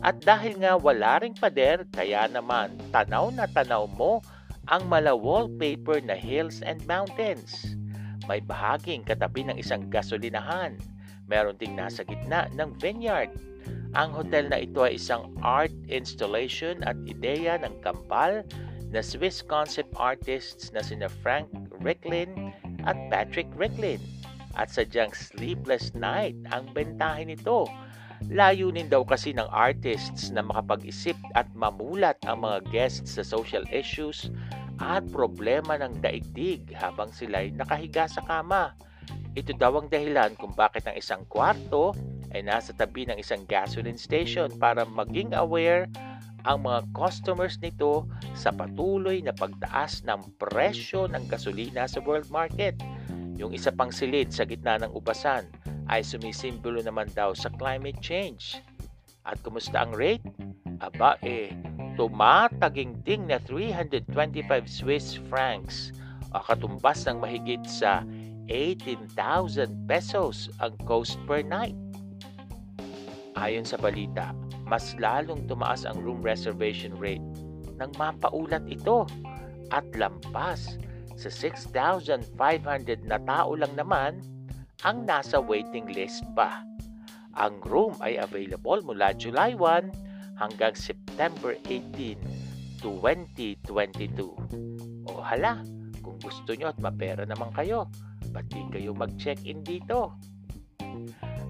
At 0.01 0.23
dahil 0.23 0.57
nga 0.63 0.79
wala 0.79 1.21
ring 1.21 1.35
pader, 1.35 1.85
kaya 1.91 2.25
naman 2.31 2.79
tanaw 2.95 3.29
na 3.29 3.45
tanaw 3.45 3.85
mo 3.91 4.23
ang 4.71 4.87
mala 4.87 5.13
wallpaper 5.13 5.99
na 6.01 6.15
hills 6.15 6.63
and 6.63 6.81
mountains. 6.87 7.75
May 8.31 8.39
bahaging 8.39 9.03
katabi 9.03 9.43
ng 9.43 9.59
isang 9.59 9.91
gasolinahan. 9.91 10.79
Meron 11.27 11.59
ding 11.59 11.75
nasa 11.75 12.07
gitna 12.07 12.47
ng 12.55 12.79
vineyard. 12.79 13.27
Ang 13.91 14.15
hotel 14.15 14.47
na 14.47 14.63
ito 14.63 14.87
ay 14.87 14.95
isang 14.95 15.35
art 15.43 15.75
installation 15.91 16.79
at 16.87 16.95
ideya 17.11 17.59
ng 17.59 17.75
kampal 17.83 18.47
na 18.87 19.03
Swiss 19.03 19.43
concept 19.43 19.91
artists 19.99 20.71
na 20.71 20.79
sina 20.79 21.11
Frank 21.11 21.51
Ricklin 21.83 22.55
at 22.87 22.95
Patrick 23.11 23.51
Ricklin 23.59 23.99
at 24.55 24.71
sadyang 24.71 25.11
sleepless 25.11 25.91
night 25.91 26.39
ang 26.55 26.71
bentahin 26.71 27.35
nito. 27.35 27.67
Layunin 28.31 28.87
daw 28.87 29.03
kasi 29.03 29.35
ng 29.35 29.51
artists 29.51 30.31
na 30.31 30.39
makapag-isip 30.39 31.19
at 31.35 31.51
mamulat 31.51 32.15
ang 32.23 32.47
mga 32.47 32.63
guests 32.71 33.19
sa 33.19 33.27
social 33.27 33.67
issues 33.75 34.31
at 34.81 35.05
problema 35.13 35.77
ng 35.77 36.01
daigdig 36.01 36.73
habang 36.73 37.13
sila'y 37.13 37.53
nakahiga 37.53 38.09
sa 38.09 38.25
kama. 38.25 38.73
Ito 39.37 39.55
daw 39.55 39.79
ang 39.79 39.87
dahilan 39.87 40.35
kung 40.35 40.51
bakit 40.57 40.89
ang 40.89 40.97
isang 40.97 41.23
kwarto 41.29 41.93
ay 42.33 42.41
nasa 42.43 42.73
tabi 42.73 43.05
ng 43.05 43.15
isang 43.21 43.45
gasoline 43.45 43.99
station 43.99 44.49
para 44.57 44.83
maging 44.83 45.31
aware 45.37 45.87
ang 46.43 46.65
mga 46.65 46.89
customers 46.97 47.61
nito 47.61 48.09
sa 48.33 48.49
patuloy 48.49 49.21
na 49.21 49.31
pagtaas 49.31 50.01
ng 50.09 50.35
presyo 50.41 51.05
ng 51.05 51.29
gasolina 51.29 51.85
sa 51.85 52.01
world 52.01 52.27
market. 52.33 52.73
Yung 53.37 53.53
isa 53.53 53.69
pang 53.69 53.93
silid 53.93 54.33
sa 54.33 54.43
gitna 54.43 54.81
ng 54.81 54.91
ubasan 54.97 55.45
ay 55.91 56.01
sumisimbolo 56.01 56.81
naman 56.81 57.07
daw 57.13 57.37
sa 57.37 57.53
climate 57.55 57.99
change. 58.01 58.57
At 59.21 59.37
kumusta 59.45 59.85
ang 59.85 59.93
rate? 59.93 60.25
Aba 60.81 61.13
eh, 61.21 61.53
tumatagingting 62.01 63.29
na 63.29 63.37
325 63.45 64.09
Swiss 64.65 65.21
francs 65.29 65.93
o 66.33 66.41
katumbas 66.41 67.05
ng 67.05 67.21
mahigit 67.21 67.61
sa 67.69 68.01
18,000 68.49 69.69
pesos 69.85 70.49
ang 70.65 70.73
cost 70.89 71.21
per 71.29 71.45
night. 71.45 71.77
Ayon 73.37 73.69
sa 73.69 73.77
balita, 73.77 74.33
mas 74.65 74.97
lalong 74.97 75.45
tumaas 75.45 75.85
ang 75.85 76.01
room 76.01 76.25
reservation 76.25 76.89
rate 76.97 77.21
nang 77.77 77.93
mapaulat 78.01 78.65
ito 78.65 79.05
at 79.69 79.85
lampas 79.93 80.81
sa 81.13 81.29
6,500 81.29 82.25
na 83.05 83.21
tao 83.29 83.53
lang 83.53 83.77
naman 83.77 84.25
ang 84.81 85.05
nasa 85.05 85.37
waiting 85.37 85.85
list 85.93 86.25
pa. 86.33 86.65
Ang 87.37 87.61
room 87.61 87.93
ay 88.01 88.17
available 88.17 88.81
mula 88.81 89.13
July 89.13 89.53
1 89.53 90.10
hanggang 90.41 90.73
September 90.73 91.53
18, 91.69 92.17
2022. 92.81 95.05
O 95.05 95.21
hala, 95.21 95.61
kung 96.01 96.17
gusto 96.17 96.57
nyo 96.57 96.73
at 96.73 96.81
mapera 96.81 97.29
naman 97.29 97.53
kayo, 97.53 97.85
ba't 98.33 98.49
di 98.49 98.65
kayo 98.73 98.97
mag-check-in 98.97 99.61
dito? 99.61 100.17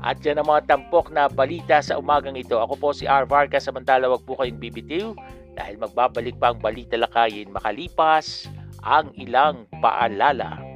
At 0.04 0.20
yan 0.26 0.44
ang 0.44 0.52
mga 0.52 0.68
tampok 0.68 1.14
na 1.14 1.32
balita 1.32 1.80
sa 1.80 1.96
umagang 1.96 2.36
ito. 2.36 2.60
Ako 2.60 2.76
po 2.76 2.92
si 2.92 3.08
R. 3.08 3.24
Vargas, 3.30 3.70
samantala 3.70 4.12
wag 4.12 4.28
po 4.28 4.36
kayong 4.36 4.60
bibitiw 4.60 5.16
dahil 5.56 5.80
magbabalik 5.80 6.36
pa 6.42 6.52
ang 6.52 6.60
balita 6.60 6.98
lakayin 6.98 7.54
makalipas 7.54 8.50
ang 8.82 9.14
ilang 9.14 9.70
paalala. 9.78 10.71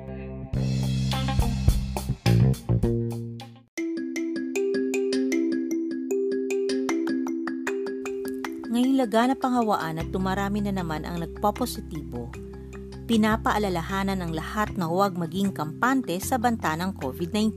Laganap 9.06 9.38
ang 9.46 9.62
at 10.02 10.10
tumarami 10.10 10.66
na 10.66 10.74
naman 10.74 11.06
ang 11.06 11.22
nagpopositibo, 11.22 12.26
pinapaalalahanan 13.06 14.18
ng 14.18 14.34
lahat 14.34 14.74
na 14.82 14.90
huwag 14.90 15.14
maging 15.14 15.54
kampante 15.54 16.18
sa 16.18 16.42
banta 16.42 16.74
ng 16.74 16.98
COVID-19. 16.98 17.54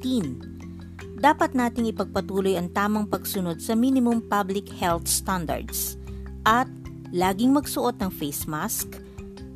Dapat 1.17 1.57
nating 1.57 1.89
ipagpatuloy 1.89 2.61
ang 2.61 2.69
tamang 2.77 3.09
pagsunod 3.09 3.65
sa 3.65 3.73
minimum 3.73 4.21
public 4.29 4.69
health 4.77 5.09
standards 5.09 5.97
at 6.45 6.69
laging 7.17 7.57
magsuot 7.57 7.97
ng 7.97 8.13
face 8.13 8.45
mask, 8.45 9.01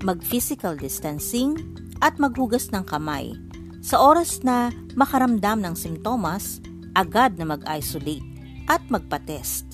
mag-physical 0.01 0.73
distancing, 0.73 1.61
at 2.01 2.17
maghugas 2.17 2.73
ng 2.73 2.89
kamay. 2.89 3.37
Sa 3.85 4.01
oras 4.01 4.41
na 4.41 4.73
makaramdam 4.97 5.61
ng 5.61 5.77
simptomas, 5.77 6.57
agad 6.97 7.37
na 7.37 7.53
mag-isolate 7.53 8.25
at 8.65 8.81
magpa-test 8.89 9.72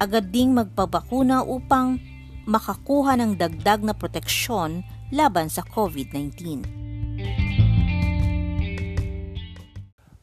agad 0.00 0.32
ding 0.32 0.56
magpabakuna 0.56 1.44
upang 1.44 2.00
makakuha 2.48 3.20
ng 3.20 3.36
dagdag 3.36 3.84
na 3.84 3.92
proteksyon 3.92 4.80
laban 5.12 5.52
sa 5.52 5.60
COVID-19. 5.60 6.64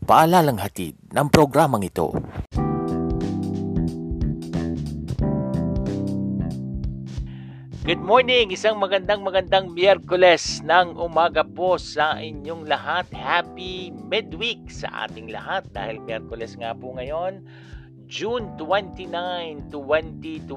Paalalang 0.01 0.57
hatid 0.57 0.98
ng 1.13 1.27
programang 1.29 1.86
ito. 1.86 2.10
Good 7.88 8.03
morning! 8.03 8.51
Isang 8.51 8.84
magandang 8.84 9.24
magandang 9.24 9.72
Miyerkules 9.72 10.60
ng 10.60 11.00
umaga 11.00 11.48
po 11.48 11.79
sa 11.79 12.19
inyong 12.19 12.67
lahat. 12.67 13.07
Happy 13.15 13.96
midweek 13.96 14.67
sa 14.67 15.07
ating 15.07 15.31
lahat 15.31 15.63
dahil 15.72 16.03
Miyerkules 16.03 16.60
nga 16.60 16.75
po 16.75 16.91
ngayon. 17.00 17.48
June 18.07 18.55
29, 18.55 19.67
2022. 19.67 20.47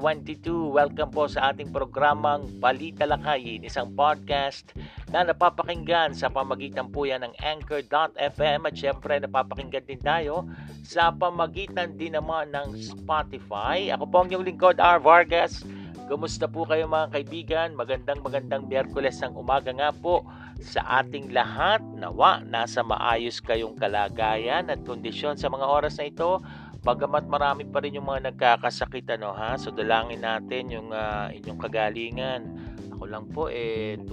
Welcome 0.71 1.11
po 1.11 1.27
sa 1.27 1.51
ating 1.51 1.75
programang 1.75 2.47
Balita 2.63 3.03
Lakayin, 3.03 3.67
isang 3.67 3.91
podcast 3.91 4.71
na 5.11 5.27
napapakinggan 5.27 6.15
sa 6.15 6.31
pamagitan 6.31 6.87
po 6.87 7.03
yan 7.03 7.27
ng 7.27 7.35
Anchor.fm 7.43 8.71
at 8.71 8.71
syempre 8.71 9.19
napapakinggan 9.19 9.83
din 9.83 9.99
tayo 9.99 10.47
sa 10.87 11.11
pamagitan 11.11 11.99
din 11.99 12.15
naman 12.15 12.55
ng 12.55 12.71
Spotify. 12.79 13.91
Ako 13.99 14.07
po 14.07 14.23
ang 14.23 14.31
inyong 14.31 14.47
lingkod, 14.47 14.79
R. 14.79 15.03
Vargas. 15.03 15.67
Kumusta 16.07 16.47
po 16.47 16.63
kayo 16.63 16.87
mga 16.87 17.11
kaibigan? 17.11 17.75
Magandang 17.75 18.23
magandang 18.23 18.71
Miyerkules 18.71 19.19
ng 19.27 19.35
umaga 19.35 19.75
nga 19.75 19.91
po 19.91 20.23
sa 20.63 21.03
ating 21.03 21.35
lahat. 21.35 21.83
Nawa, 21.99 22.47
nasa 22.47 22.79
maayos 22.79 23.43
kayong 23.43 23.75
kalagayan 23.75 24.71
at 24.71 24.79
kondisyon 24.87 25.35
sa 25.35 25.51
mga 25.51 25.67
oras 25.67 25.99
na 25.99 26.07
ito 26.07 26.39
Bagamat 26.81 27.29
marami 27.29 27.61
pa 27.69 27.77
rin 27.77 27.93
yung 28.01 28.09
mga 28.09 28.33
nagkakasakit 28.33 29.05
ano 29.13 29.37
ha, 29.37 29.53
so 29.53 29.69
dalangin 29.69 30.25
natin 30.25 30.73
yung 30.73 30.89
uh, 30.89 31.29
inyong 31.29 31.61
kagalingan. 31.61 32.41
Ako 32.97 33.05
lang 33.05 33.29
po 33.29 33.53
eh 33.53 34.01
2 34.01 34.09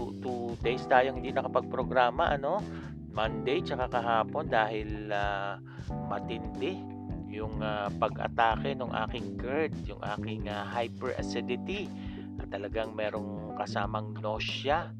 days 0.61 0.85
tayong 0.85 1.17
hindi 1.17 1.33
nakapagprograma 1.33 2.29
ano, 2.29 2.61
Monday 3.09 3.65
tsaka 3.65 3.89
kahapon 3.89 4.53
dahil 4.53 5.09
uh, 5.09 5.57
matindi 6.13 6.77
yung 7.33 7.57
uh, 7.65 7.89
pag-atake 7.97 8.77
ng 8.77 8.93
aking 9.09 9.41
GERD, 9.41 9.73
yung 9.89 10.03
aking 10.05 10.53
uh, 10.53 10.69
hyperacidity. 10.69 11.89
Talagang 12.53 12.93
merong 12.93 13.57
kasamang 13.57 14.13
nausea 14.21 14.93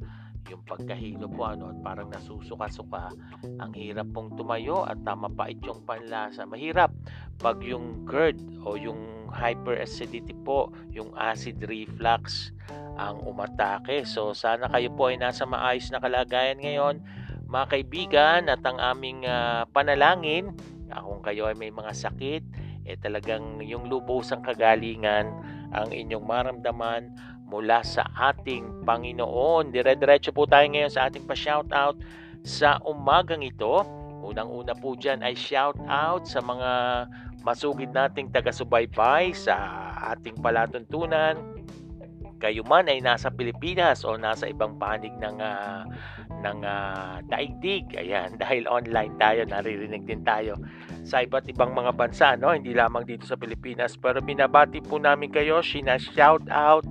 yung 0.49 0.65
pagkahilo 0.65 1.29
po 1.29 1.49
ano 1.49 1.71
at 1.71 1.79
parang 1.85 2.09
nasusuka-suka. 2.13 3.13
Ang 3.61 3.73
hirap 3.77 4.09
pong 4.17 4.35
tumayo 4.35 4.85
at 4.89 5.01
tama 5.05 5.29
pa 5.29 5.53
yung 5.53 5.85
panlasa. 5.85 6.49
Mahirap. 6.49 6.93
Pag 7.39 7.63
yung 7.63 8.09
GERD 8.09 8.65
o 8.65 8.75
yung 8.75 9.29
hyperacidity 9.29 10.33
po 10.43 10.73
yung 10.89 11.13
acid 11.15 11.61
reflux 11.69 12.51
ang 12.97 13.21
umatake. 13.23 14.03
So 14.09 14.33
sana 14.33 14.67
kayo 14.73 14.91
po 14.97 15.13
ay 15.13 15.21
nasa 15.21 15.45
maayos 15.45 15.93
na 15.93 16.01
kalagayan 16.01 16.59
ngayon. 16.59 17.05
Mga 17.49 17.67
kaibigan 17.71 18.41
at 18.53 18.61
ang 18.65 18.77
aming 18.81 19.25
uh, 19.25 19.65
panalangin 19.73 20.53
kung 20.89 21.21
kayo 21.25 21.49
ay 21.49 21.57
may 21.57 21.73
mga 21.73 21.93
sakit 21.93 22.43
eh 22.89 22.97
talagang 22.97 23.61
yung 23.61 23.91
lubosang 23.91 24.41
kagalingan 24.41 25.29
ang 25.77 25.93
inyong 25.93 26.25
maramdaman 26.25 27.13
mula 27.49 27.81
sa 27.81 28.05
ating 28.31 28.85
Panginoon. 28.85 29.73
Dire-diretso 29.73 30.31
po 30.31 30.45
tayo 30.45 30.69
ngayon 30.69 30.93
sa 30.93 31.09
ating 31.09 31.25
pa-shoutout 31.25 31.97
sa 32.45 32.77
umagang 32.85 33.41
ito. 33.41 33.83
Unang-una 34.23 34.77
po 34.77 34.93
dyan 34.93 35.25
ay 35.25 35.33
shoutout 35.33 36.29
sa 36.29 36.45
mga 36.45 36.71
masugid 37.43 37.91
nating 37.97 38.29
taga-subaybay 38.29 39.33
sa 39.33 39.57
ating 40.13 40.37
palatuntunan. 40.45 41.41
Kayo 42.39 42.63
man 42.63 42.87
ay 42.87 43.03
nasa 43.03 43.35
Pilipinas 43.35 44.07
o 44.07 44.15
nasa 44.15 44.47
ibang 44.47 44.79
panig 44.79 45.11
ng 45.19 45.43
uh, 45.43 45.83
ng 46.39 46.59
uh, 46.63 47.19
daigdig. 47.27 47.91
Ayan, 47.99 48.37
dahil 48.43 48.69
online 48.71 49.11
tayo, 49.19 49.43
naririnig 49.43 50.07
din 50.07 50.23
tayo 50.23 50.55
sa 51.03 51.25
iba't 51.25 51.51
ibang 51.51 51.75
mga 51.75 51.99
bansa, 51.99 52.39
no? 52.39 52.55
Hindi 52.55 52.79
lamang 52.79 53.11
dito 53.11 53.27
sa 53.27 53.35
Pilipinas. 53.35 53.99
Pero 53.99 54.23
binabati 54.23 54.79
po 54.79 55.03
namin 55.03 55.35
kayo, 55.35 55.65
sina 55.67 55.99
shout 55.99 56.47
out 56.47 56.87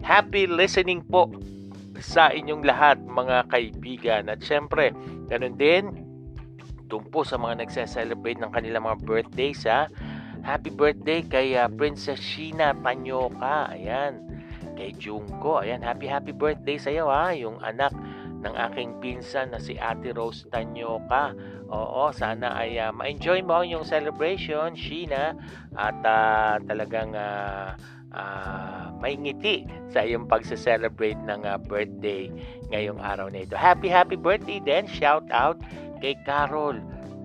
Happy 0.00 0.48
listening 0.48 1.04
po 1.04 1.28
sa 2.00 2.32
inyong 2.32 2.64
lahat 2.64 2.96
mga 3.04 3.46
kaibigan. 3.52 4.22
At 4.32 4.40
syempre, 4.40 4.96
ganun 5.28 5.54
din, 5.60 5.84
doon 6.90 7.06
po 7.12 7.22
sa 7.22 7.38
mga 7.38 7.62
nagse-celebrate 7.62 8.42
ng 8.42 8.50
kanilang 8.50 8.88
mga 8.88 8.98
birthdays 9.06 9.62
ha. 9.68 9.86
Happy 10.42 10.72
birthday 10.72 11.22
kay 11.22 11.54
uh, 11.54 11.68
Princess 11.68 12.18
Sheena 12.18 12.74
Tanyoka. 12.80 13.70
Ayan. 13.70 14.26
Kay 14.74 14.96
Junko. 14.96 15.62
Ayan, 15.62 15.84
happy 15.84 16.08
happy 16.08 16.32
birthday 16.32 16.80
sa 16.80 16.90
iyo 16.90 17.06
ha. 17.12 17.30
Yung 17.36 17.60
anak 17.60 17.92
ng 18.40 18.54
aking 18.56 18.96
pinsan 19.04 19.52
na 19.52 19.60
si 19.60 19.76
Ate 19.76 20.16
Rose 20.16 20.48
Tanyoka. 20.48 21.36
Oo, 21.70 22.10
sana 22.10 22.56
ay 22.56 22.80
uh, 22.80 22.90
ma-enjoy 22.90 23.44
mo 23.44 23.62
yung 23.62 23.86
celebration, 23.86 24.74
Sheena. 24.74 25.36
At 25.76 26.00
uh, 26.02 26.58
talagang 26.64 27.14
uh, 27.14 27.76
uh, 28.14 28.90
may 28.98 29.14
ngiti 29.16 29.66
sa 29.90 30.02
iyong 30.04 30.26
pagse-celebrate 30.26 31.18
ng 31.26 31.46
uh, 31.46 31.58
birthday 31.58 32.30
ngayong 32.70 32.98
araw 33.02 33.30
na 33.30 33.42
ito. 33.42 33.54
Happy 33.54 33.90
happy 33.90 34.18
birthday 34.18 34.62
din. 34.62 34.86
Shout 34.86 35.26
out 35.30 35.58
kay 36.00 36.16
Carol 36.24 36.78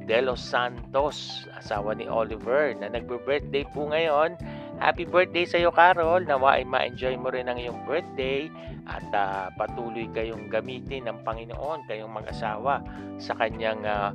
De 0.05 0.21
Los 0.21 0.41
Santos, 0.41 1.49
asawa 1.57 1.97
ni 1.97 2.05
Oliver 2.05 2.77
na 2.77 2.93
nagbe-birthday 2.93 3.65
po 3.73 3.89
ngayon. 3.89 4.37
Happy 4.77 5.07
birthday 5.07 5.47
sa 5.47 5.57
iyo 5.57 5.73
Carol. 5.73 6.27
Nawa 6.27 6.61
ay 6.61 6.63
ma-enjoy 6.67 7.17
mo 7.17 7.33
rin 7.33 7.49
ang 7.49 7.57
iyong 7.57 7.81
birthday 7.89 8.51
at 8.85 9.05
uh, 9.17 9.49
patuloy 9.57 10.05
kayong 10.13 10.45
gamitin 10.53 11.09
ng 11.09 11.25
Panginoon, 11.25 11.89
kayong 11.89 12.13
mag-asawa 12.13 12.85
sa 13.17 13.33
kanyang 13.33 13.81
uh, 13.81 14.13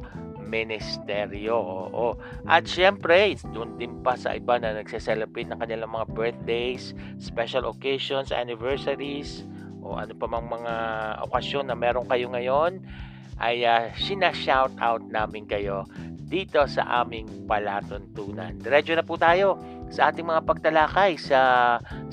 ministeryo. 0.51 1.55
Oo. 1.55 2.19
At 2.51 2.67
syempre, 2.67 3.39
doon 3.55 3.79
din 3.79 4.03
pa 4.03 4.19
sa 4.19 4.35
iba 4.35 4.59
na 4.59 4.75
nagse-celebrate 4.75 5.47
ng 5.55 5.63
kanilang 5.63 5.95
mga 5.95 6.11
birthdays, 6.11 6.93
special 7.23 7.71
occasions, 7.71 8.35
anniversaries, 8.35 9.47
o 9.81 9.95
ano 9.97 10.13
pa 10.19 10.27
mang 10.27 10.51
mga 10.51 10.75
okasyon 11.31 11.71
na 11.71 11.79
meron 11.79 12.05
kayo 12.11 12.27
ngayon, 12.35 12.83
ay 13.41 13.65
uh, 13.65 13.89
sina-shout 13.97 14.75
out 14.83 15.01
namin 15.09 15.49
kayo 15.49 15.89
dito 16.31 16.63
sa 16.69 17.03
aming 17.03 17.27
palatuntunan. 17.49 18.55
Diretso 18.61 18.95
na 18.95 19.03
po 19.03 19.17
tayo 19.17 19.57
sa 19.91 20.09
ating 20.09 20.23
mga 20.23 20.47
pagtalakay 20.47 21.19
sa 21.19 21.41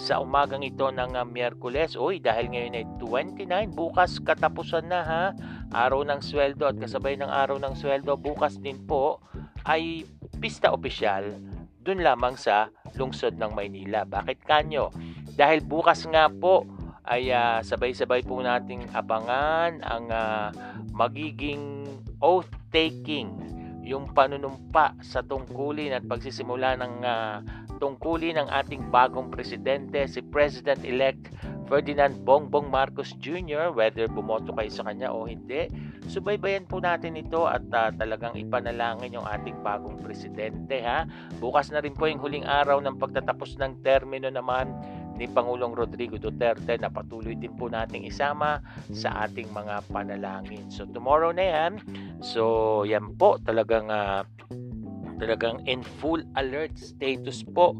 sa 0.02 0.18
umagang 0.18 0.66
ito 0.66 0.90
ng 0.90 1.13
uh, 1.13 1.24
Miyerkules. 1.24 1.94
Uy, 1.94 2.18
dahil 2.18 2.50
ngayon 2.50 2.74
ay 2.74 2.86
29, 3.00 3.48
bukas 3.78 4.18
katapusan 4.18 4.90
na 4.90 5.02
ha. 5.06 5.26
Araw 5.70 6.02
ng 6.02 6.20
sweldo 6.26 6.66
at 6.66 6.82
kasabay 6.82 7.16
ng 7.22 7.30
araw 7.30 7.62
ng 7.62 7.78
sweldo, 7.78 8.18
bukas 8.18 8.58
din 8.58 8.82
po 8.90 9.22
ay 9.70 10.10
pista 10.42 10.74
opisyal 10.74 11.38
dun 11.86 12.04
lamang 12.04 12.36
sa 12.36 12.68
lungsod 12.98 13.38
ng 13.38 13.54
Maynila. 13.54 14.04
Bakit 14.04 14.44
kanyo? 14.44 14.92
Dahil 15.38 15.62
bukas 15.63 16.04
nga 16.10 16.28
po 16.28 16.66
ay 17.08 17.32
uh, 17.32 17.63
sabay-sabay 17.63 18.26
po 18.28 18.44
nating 18.44 18.84
abangan 18.92 19.80
ang 19.86 20.06
uh, 20.12 20.52
magiging 20.92 21.88
oath 22.20 22.52
taking 22.74 23.32
yung 23.88 24.12
panunumpa 24.12 25.00
sa 25.00 25.24
tungkulin 25.24 25.96
at 25.96 26.04
pagsisimula 26.04 26.76
ng 26.76 26.94
uh, 27.08 27.40
tungkulin 27.78 28.38
ng 28.38 28.50
ating 28.50 28.90
bagong 28.90 29.30
presidente, 29.30 30.06
si 30.10 30.20
President-elect 30.22 31.34
Ferdinand 31.68 32.16
Bongbong 32.24 32.72
Marcos 32.72 33.13
Jr., 33.20 33.76
whether 33.76 34.08
bumoto 34.08 34.56
kayo 34.56 34.72
sa 34.72 34.88
kanya 34.88 35.12
o 35.12 35.28
hindi, 35.28 35.68
subaybayan 36.08 36.63
po 36.63 36.80
natin 36.80 37.20
ito 37.20 37.44
at 37.46 37.63
uh, 37.76 37.92
talagang 38.00 38.34
ipanalangin 38.40 39.20
yung 39.20 39.28
ating 39.28 39.60
bagong 39.62 40.00
presidente. 40.00 40.80
Ha? 40.82 41.04
Bukas 41.44 41.70
na 41.70 41.84
rin 41.84 41.94
po 41.94 42.08
yung 42.08 42.24
huling 42.24 42.48
araw 42.48 42.80
ng 42.80 42.96
pagtatapos 42.96 43.60
ng 43.60 43.84
termino 43.84 44.32
naman 44.32 44.72
ni 45.18 45.26
Pangulong 45.26 45.74
Rodrigo 45.74 46.16
Duterte 46.16 46.78
na 46.78 46.94
patuloy 46.94 47.34
din 47.34 47.52
po 47.58 47.68
nating 47.68 48.06
isama 48.06 48.62
sa 48.94 49.26
ating 49.28 49.50
mga 49.50 49.82
panalangin. 49.90 50.70
So 50.70 50.86
tomorrow 50.86 51.34
na 51.34 51.46
yan. 51.46 51.72
So 52.22 52.86
yan 52.86 53.18
po 53.18 53.42
talagang 53.42 53.90
uh, 53.90 54.24
talagang 55.17 55.62
in 55.65 55.82
full 56.01 56.21
alert 56.38 56.73
status 56.77 57.41
po 57.43 57.77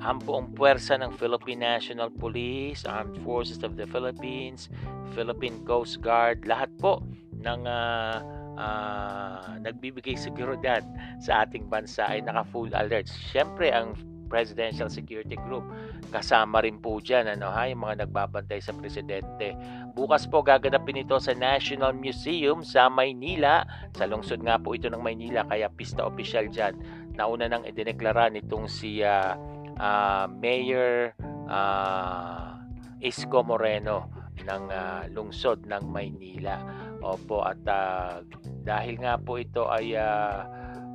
ang 0.00 0.16
buong 0.24 0.56
puwersa 0.56 0.96
ng 0.96 1.12
Philippine 1.20 1.60
National 1.60 2.08
Police, 2.08 2.88
Armed 2.88 3.20
Forces 3.20 3.60
of 3.60 3.76
the 3.76 3.84
Philippines, 3.84 4.72
Philippine 5.12 5.60
Coast 5.68 6.00
Guard, 6.00 6.48
lahat 6.48 6.72
po 6.80 7.04
ng 7.36 7.68
uh, 7.68 8.16
uh, 8.56 9.60
nagbibigay 9.60 10.16
seguridad 10.16 10.80
sa 11.20 11.44
ating 11.44 11.68
bansa 11.68 12.08
ay 12.08 12.24
naka 12.24 12.48
full 12.48 12.72
alert. 12.72 13.08
Siyempre 13.08 13.68
ang 13.72 13.92
Presidential 14.30 14.86
Security 14.86 15.34
Group. 15.34 15.66
Kasama 16.14 16.62
rin 16.62 16.78
po 16.78 17.02
dyan 17.02 17.26
ano, 17.26 17.50
ha, 17.50 17.66
yung 17.66 17.82
mga 17.82 18.06
nagbabantay 18.06 18.62
sa 18.62 18.70
presidente. 18.70 19.58
Bukas 19.98 20.30
po 20.30 20.46
gaganapin 20.46 21.02
ito 21.02 21.18
sa 21.18 21.34
National 21.34 21.90
Museum 21.92 22.62
sa 22.62 22.86
Maynila. 22.86 23.66
Sa 23.98 24.06
lungsod 24.06 24.46
nga 24.46 24.56
po 24.56 24.78
ito 24.78 24.86
ng 24.86 25.02
Maynila 25.02 25.42
kaya 25.50 25.66
pista 25.66 26.06
official 26.06 26.46
dyan. 26.46 26.78
Nauna 27.18 27.50
nang 27.50 27.66
idineklara 27.66 28.30
nitong 28.30 28.70
si 28.70 29.02
uh, 29.02 29.34
uh, 29.82 30.30
Mayor 30.30 31.10
uh, 31.50 32.54
Isko 33.02 33.42
Moreno 33.42 34.06
ng 34.46 34.64
uh, 34.70 35.02
lungsod 35.10 35.66
ng 35.66 35.84
Maynila. 35.90 36.62
Opo 37.02 37.42
at 37.42 37.60
uh, 37.66 38.22
dahil 38.62 39.00
nga 39.00 39.16
po 39.16 39.40
ito 39.40 39.66
ay 39.68 39.96
uh, 39.96 40.44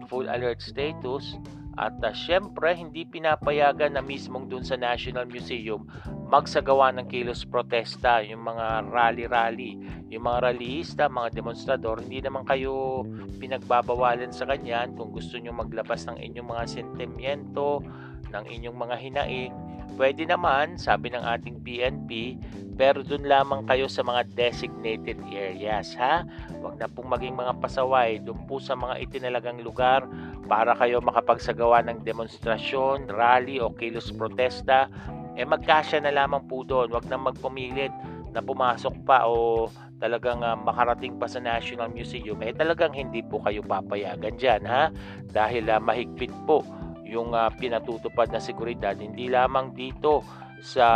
full 0.05 0.29
alert 0.29 0.61
status 0.61 1.37
at 1.75 1.99
uh, 1.99 2.15
syempre, 2.15 2.71
hindi 2.71 3.03
pinapayagan 3.03 3.99
na 3.99 4.03
mismong 4.03 4.47
dun 4.47 4.63
sa 4.63 4.79
National 4.79 5.27
Museum 5.27 5.83
magsagawa 6.25 6.89
ng 6.97 7.05
kilos 7.05 7.45
protesta, 7.45 8.23
yung 8.25 8.47
mga 8.47 8.89
rally-rally, 8.89 9.77
yung 10.09 10.25
mga 10.25 10.51
rallyista, 10.51 11.05
mga 11.05 11.37
demonstrador, 11.37 12.01
hindi 12.01 12.17
naman 12.23 12.47
kayo 12.49 13.05
pinagbabawalan 13.37 14.33
sa 14.33 14.49
kanyan 14.49 14.97
kung 14.97 15.13
gusto 15.13 15.37
nyo 15.37 15.53
maglabas 15.53 16.09
ng 16.09 16.17
inyong 16.17 16.49
mga 16.49 16.65
sentimiento, 16.65 17.85
ng 18.33 18.45
inyong 18.49 18.77
mga 18.77 18.95
hinaing, 18.97 19.53
pwede 19.95 20.25
naman, 20.25 20.81
sabi 20.81 21.13
ng 21.13 21.23
ating 21.23 21.61
PNP, 21.61 22.41
pero 22.75 23.05
dun 23.05 23.23
lamang 23.23 23.63
kayo 23.69 23.87
sa 23.87 24.03
mga 24.03 24.27
designated 24.35 25.15
areas, 25.31 25.95
ha? 25.95 26.27
Huwag 26.59 26.75
na 26.75 26.91
pong 26.91 27.07
maging 27.07 27.37
mga 27.37 27.55
pasaway, 27.63 28.19
dun 28.19 28.43
po 28.49 28.59
sa 28.59 28.75
mga 28.75 28.99
itinalagang 28.99 29.63
lugar 29.63 30.03
para 30.45 30.77
kayo 30.77 31.01
makapagsagawa 31.01 31.81
ng 31.85 32.05
demonstrasyon, 32.05 33.09
rally 33.09 33.57
o 33.57 33.73
kilos 33.73 34.13
protesta, 34.13 34.87
eh 35.35 35.43
magkasya 35.43 36.05
na 36.05 36.13
lamang 36.13 36.45
po 36.47 36.61
doon. 36.63 36.93
Huwag 36.93 37.09
na 37.09 37.19
magpumilit 37.19 37.91
na 38.31 38.39
pumasok 38.39 38.93
pa 39.03 39.25
o 39.27 39.67
talagang 39.99 40.43
uh, 40.43 40.55
makarating 40.59 41.15
pa 41.17 41.25
sa 41.25 41.39
National 41.39 41.89
Museum, 41.89 42.39
eh 42.43 42.51
talagang 42.51 42.91
hindi 42.91 43.23
po 43.23 43.39
kayo 43.41 43.63
papayagan 43.63 44.35
dyan, 44.35 44.61
ha? 44.67 44.91
Dahil 45.31 45.71
uh, 45.71 45.79
mahigpit 45.79 46.31
po 46.43 46.61
yung 47.05 47.31
uh, 47.31 47.47
pinatutupad 47.53 48.33
na 48.33 48.41
seguridad 48.41 48.97
hindi 48.97 49.29
lamang 49.29 49.71
dito 49.77 50.25
sa 50.65 50.89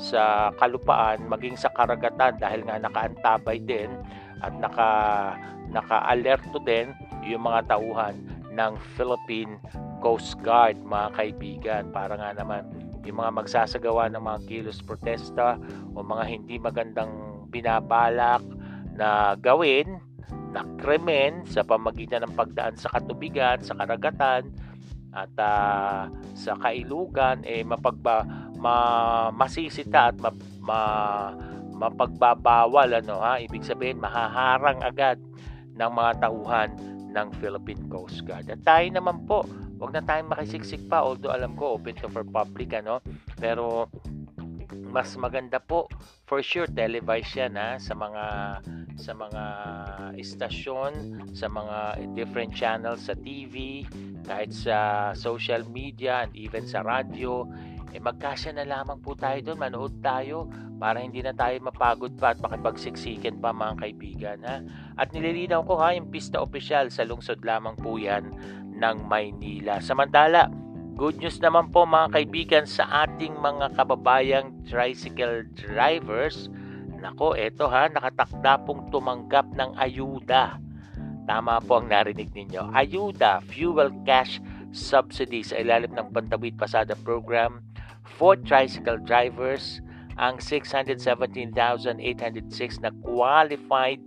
sa 0.00 0.48
kalupaan 0.56 1.28
maging 1.28 1.60
sa 1.60 1.68
karagatan 1.76 2.40
dahil 2.40 2.64
nga 2.64 2.80
nakaantabay 2.80 3.60
din 3.60 3.92
at 4.40 4.56
naka 4.56 4.90
naka-alerto 5.68 6.56
din 6.64 6.96
yung 7.26 7.44
mga 7.44 7.68
tauhan 7.68 8.16
ng 8.56 8.72
Philippine 8.96 9.60
Coast 10.00 10.40
Guard 10.40 10.80
mga 10.80 11.08
kaibigan. 11.14 11.82
Para 11.92 12.16
nga 12.16 12.32
naman 12.32 12.64
yung 13.04 13.20
mga 13.22 13.32
magsasagawa 13.36 14.10
ng 14.10 14.22
mga 14.24 14.38
kilos 14.48 14.82
protesta 14.82 15.60
o 15.94 16.02
mga 16.02 16.24
hindi 16.26 16.56
magandang 16.58 17.44
binabalak 17.52 18.42
na 18.96 19.36
gawin 19.38 20.00
na 20.50 20.64
krimen 20.80 21.44
sa 21.44 21.62
pamagitan 21.62 22.24
ng 22.24 22.32
pagdaan 22.34 22.74
sa 22.80 22.88
katubigan, 22.96 23.60
sa 23.60 23.76
karagatan, 23.76 24.50
at 25.16 25.32
uh, 25.40 26.12
sa 26.36 26.52
kailugan 26.60 27.40
eh 27.48 27.64
mapagba 27.64 28.24
ma, 28.60 28.76
masisita 29.32 30.12
at 30.12 30.16
ma, 30.20 30.30
ma, 30.60 30.80
mapagbabawal 31.76 33.00
ano 33.00 33.20
ha? 33.24 33.40
Ibig 33.40 33.64
sabihin 33.64 34.00
mahaharang 34.00 34.80
agad 34.84 35.16
ng 35.76 35.90
mga 35.92 36.12
tauhan 36.20 36.95
ng 37.16 37.32
Philippine 37.40 37.88
Coast 37.88 38.20
Guard. 38.28 38.52
At 38.52 38.60
tayo 38.60 38.86
naman 38.92 39.24
po, 39.24 39.48
wag 39.80 39.96
na 39.96 40.04
tayong 40.04 40.28
makisiksik 40.28 40.84
pa 40.86 41.00
although 41.00 41.32
alam 41.32 41.56
ko 41.56 41.80
open 41.80 41.96
to 41.96 42.12
for 42.12 42.22
public 42.22 42.76
ano, 42.76 43.00
pero 43.40 43.88
mas 44.92 45.12
maganda 45.16 45.60
po 45.60 45.88
for 46.28 46.44
sure 46.44 46.68
televised 46.68 47.32
yan 47.36 47.56
ha? 47.56 47.80
Sa 47.80 47.96
mga 47.96 48.24
sa 48.96 49.12
mga 49.12 49.44
istasyon, 50.16 50.92
sa 51.36 51.52
mga 51.52 52.00
different 52.16 52.52
channels 52.56 53.04
sa 53.08 53.14
TV, 53.16 53.84
kahit 54.24 54.50
sa 54.56 55.12
social 55.12 55.62
media 55.68 56.24
and 56.24 56.32
even 56.32 56.64
sa 56.64 56.80
radio, 56.80 57.44
eh 57.96 58.00
magkasya 58.04 58.52
na 58.52 58.68
lamang 58.68 59.00
po 59.00 59.16
tayo 59.16 59.40
doon, 59.40 59.56
manood 59.56 59.96
tayo 60.04 60.52
para 60.76 61.00
hindi 61.00 61.24
na 61.24 61.32
tayo 61.32 61.56
mapagod 61.64 62.12
pa 62.20 62.36
at 62.36 62.38
makipagsiksikin 62.44 63.40
pa 63.40 63.56
mga 63.56 63.80
kaibigan. 63.80 64.38
Ha? 64.44 64.60
At 65.00 65.16
nililinaw 65.16 65.64
ko 65.64 65.80
ha, 65.80 65.96
yung 65.96 66.12
pista 66.12 66.36
opisyal 66.36 66.92
sa 66.92 67.08
lungsod 67.08 67.40
lamang 67.40 67.80
po 67.80 67.96
yan 67.96 68.28
ng 68.76 68.96
Maynila. 69.08 69.80
Samantala, 69.80 70.52
good 71.00 71.16
news 71.16 71.40
naman 71.40 71.72
po 71.72 71.88
mga 71.88 72.12
kaibigan 72.12 72.64
sa 72.68 73.08
ating 73.08 73.32
mga 73.40 73.72
kababayang 73.72 74.52
tricycle 74.68 75.48
drivers. 75.56 76.52
Nako, 77.00 77.32
eto 77.32 77.72
ha, 77.72 77.88
nakatakda 77.88 78.68
pong 78.68 78.92
tumanggap 78.92 79.48
ng 79.56 79.72
ayuda 79.80 80.60
Tama 81.26 81.58
po 81.58 81.82
ang 81.82 81.90
narinig 81.90 82.30
ninyo. 82.30 82.70
Ayuda, 82.70 83.42
fuel 83.50 83.90
cash 84.06 84.38
subsidy 84.70 85.42
sa 85.42 85.58
ilalim 85.58 85.90
ng 85.90 86.14
Pantawid 86.14 86.54
Pasada 86.54 86.94
Program 86.94 87.58
for 88.16 88.32
tricycle 88.40 88.96
drivers 88.96 89.84
ang 90.16 90.40
617,806 90.40 92.00
na 92.80 92.88
qualified 93.04 94.00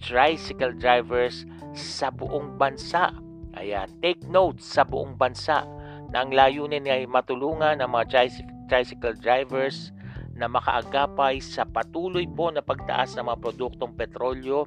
tricycle 0.00 0.72
drivers 0.72 1.44
sa 1.76 2.08
buong 2.08 2.56
bansa. 2.56 3.12
Ayan, 3.60 3.92
take 4.00 4.24
note 4.24 4.64
sa 4.64 4.88
buong 4.88 5.20
bansa 5.20 5.68
na 6.08 6.24
ang 6.24 6.32
layunin 6.32 6.88
ay 6.88 7.04
matulungan 7.04 7.84
ang 7.84 7.92
mga 7.92 8.32
tricycle 8.72 9.12
drivers 9.20 9.92
na 10.32 10.48
makaagapay 10.48 11.36
sa 11.44 11.68
patuloy 11.68 12.24
po 12.24 12.48
na 12.48 12.64
pagtaas 12.64 13.20
ng 13.20 13.28
mga 13.28 13.38
produktong 13.44 13.92
petrolyo 13.92 14.64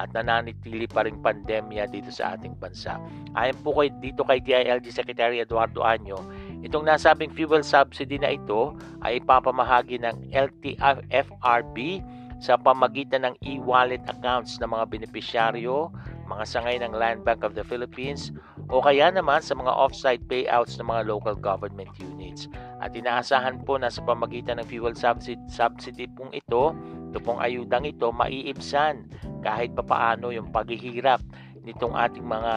at 0.00 0.08
nananitili 0.16 0.88
pa 0.88 1.04
ring 1.04 1.20
pandemya 1.20 1.84
dito 1.92 2.08
sa 2.08 2.32
ating 2.32 2.56
bansa. 2.56 2.96
Ayon 3.36 3.60
po 3.60 3.76
kay, 3.76 3.92
dito 4.00 4.24
kay 4.24 4.40
DILG 4.40 4.88
Secretary 4.88 5.44
Eduardo 5.44 5.84
Anyo, 5.84 6.16
itong 6.64 6.84
nasabing 6.88 7.32
fuel 7.32 7.64
subsidy 7.64 8.20
na 8.20 8.36
ito 8.36 8.76
ay 9.04 9.20
ipapamahagi 9.20 10.00
ng 10.00 10.32
LTFRB 10.32 12.04
sa 12.40 12.56
pamagitan 12.56 13.28
ng 13.28 13.34
e-wallet 13.44 14.00
accounts 14.08 14.56
ng 14.58 14.72
mga 14.72 14.84
benepisyaryo, 14.88 15.92
mga 16.24 16.44
sangay 16.48 16.80
ng 16.80 16.96
Land 16.96 17.20
Bank 17.20 17.44
of 17.44 17.52
the 17.52 17.60
Philippines 17.60 18.32
o 18.72 18.80
kaya 18.80 19.12
naman 19.12 19.44
sa 19.44 19.52
mga 19.52 19.68
offsite 19.68 20.24
payouts 20.24 20.80
ng 20.80 20.88
mga 20.88 21.04
local 21.04 21.36
government 21.36 21.92
units. 22.00 22.48
At 22.80 22.96
inaasahan 22.96 23.60
po 23.68 23.76
na 23.76 23.92
sa 23.92 24.00
pamagitan 24.00 24.56
ng 24.56 24.66
fuel 24.70 24.96
subsidy, 24.96 25.36
subsidy 25.52 26.08
pong 26.16 26.32
ito, 26.32 26.72
ito 27.12 27.18
pong 27.20 27.44
ayudang 27.44 27.84
ito, 27.84 28.08
maiibsan 28.08 29.04
kahit 29.44 29.76
papaano 29.76 30.32
yung 30.32 30.48
paghihirap 30.48 31.20
nitong 31.60 31.92
ating 31.92 32.24
mga 32.24 32.54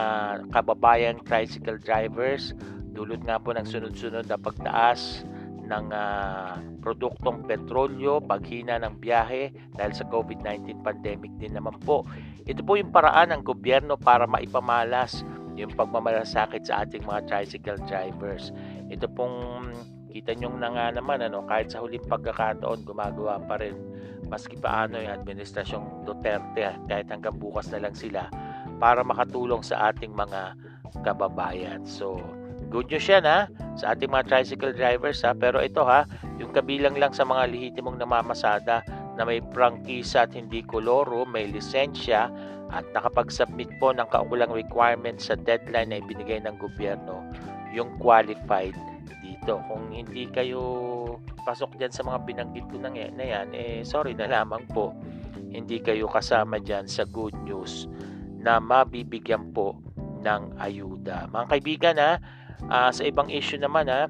kababayang 0.48 1.20
tricycle 1.28 1.76
drivers 1.76 2.56
dulot 2.94 3.20
nga 3.26 3.42
po 3.42 3.50
ng 3.52 3.66
sunod-sunod 3.66 4.30
na 4.30 4.38
pagtaas 4.38 5.26
ng 5.64 5.86
uh, 5.90 6.60
produktong 6.84 7.48
petrolyo, 7.48 8.20
paghina 8.20 8.76
ng 8.78 9.00
biyahe 9.00 9.50
dahil 9.74 9.92
sa 9.96 10.04
COVID-19 10.06 10.84
pandemic 10.84 11.32
din 11.40 11.56
naman 11.56 11.74
po. 11.82 12.04
Ito 12.44 12.60
po 12.60 12.76
yung 12.76 12.92
paraan 12.92 13.32
ng 13.32 13.42
gobyerno 13.42 13.96
para 13.96 14.28
maipamalas 14.28 15.24
yung 15.56 15.72
pagmamalasakit 15.72 16.68
sa 16.68 16.84
ating 16.84 17.06
mga 17.06 17.24
tricycle 17.30 17.80
drivers. 17.88 18.52
Ito 18.92 19.08
pong 19.08 19.70
kita 20.14 20.36
nyo 20.38 20.54
na 20.54 20.70
nga 20.70 20.86
naman 20.94 21.24
ano, 21.24 21.42
kahit 21.48 21.74
sa 21.74 21.82
huling 21.82 22.04
pagkakataon 22.06 22.86
gumagawa 22.86 23.42
pa 23.42 23.58
rin 23.58 23.74
maski 24.30 24.56
paano 24.56 24.98
yung 24.98 25.10
administrasyong 25.24 26.06
Duterte 26.06 26.70
kahit 26.86 27.08
hanggang 27.10 27.36
bukas 27.36 27.68
na 27.74 27.82
lang 27.82 27.94
sila 27.96 28.30
para 28.78 29.02
makatulong 29.02 29.62
sa 29.62 29.90
ating 29.90 30.14
mga 30.14 30.54
kababayan. 31.02 31.82
So, 31.82 32.18
good 32.74 32.90
news 32.90 33.06
yan 33.06 33.22
ha 33.22 33.46
sa 33.78 33.94
ating 33.94 34.10
mga 34.10 34.26
tricycle 34.26 34.74
drivers 34.74 35.22
ha. 35.22 35.30
Pero 35.30 35.62
ito 35.62 35.86
ha, 35.86 36.10
yung 36.42 36.50
kabilang 36.50 36.98
lang 36.98 37.14
sa 37.14 37.22
mga 37.22 37.54
lehitimong 37.54 38.02
namamasada 38.02 38.82
na 39.14 39.22
may 39.22 39.38
prangkisa 39.38 40.26
at 40.26 40.34
hindi 40.34 40.66
koloro, 40.66 41.22
may 41.22 41.46
lisensya 41.46 42.26
at 42.74 42.82
nakapag-submit 42.90 43.70
po 43.78 43.94
ng 43.94 44.10
kaukulang 44.10 44.50
requirements 44.50 45.30
sa 45.30 45.38
deadline 45.38 45.94
na 45.94 46.02
ibinigay 46.02 46.42
ng 46.42 46.58
gobyerno, 46.58 47.22
yung 47.70 47.94
qualified 48.02 48.74
dito. 49.22 49.62
Kung 49.70 49.94
hindi 49.94 50.26
kayo 50.26 50.58
pasok 51.46 51.78
dyan 51.78 51.94
sa 51.94 52.02
mga 52.02 52.18
binanggit 52.26 52.66
ko 52.66 52.82
na 52.82 52.90
yan, 52.90 53.54
eh 53.54 53.86
sorry 53.86 54.18
na 54.18 54.26
lamang 54.26 54.66
po, 54.74 54.90
hindi 55.54 55.78
kayo 55.78 56.10
kasama 56.10 56.58
dyan 56.58 56.90
sa 56.90 57.06
good 57.06 57.38
news 57.46 57.86
na 58.42 58.58
mabibigyan 58.58 59.54
po 59.54 59.78
ng 60.26 60.58
ayuda. 60.58 61.30
Mga 61.30 61.46
kaibigan 61.46 61.96
ha, 62.02 62.18
uh, 62.70 62.90
sa 62.90 63.02
ibang 63.04 63.28
issue 63.30 63.58
naman 63.60 63.88
ha, 63.88 64.08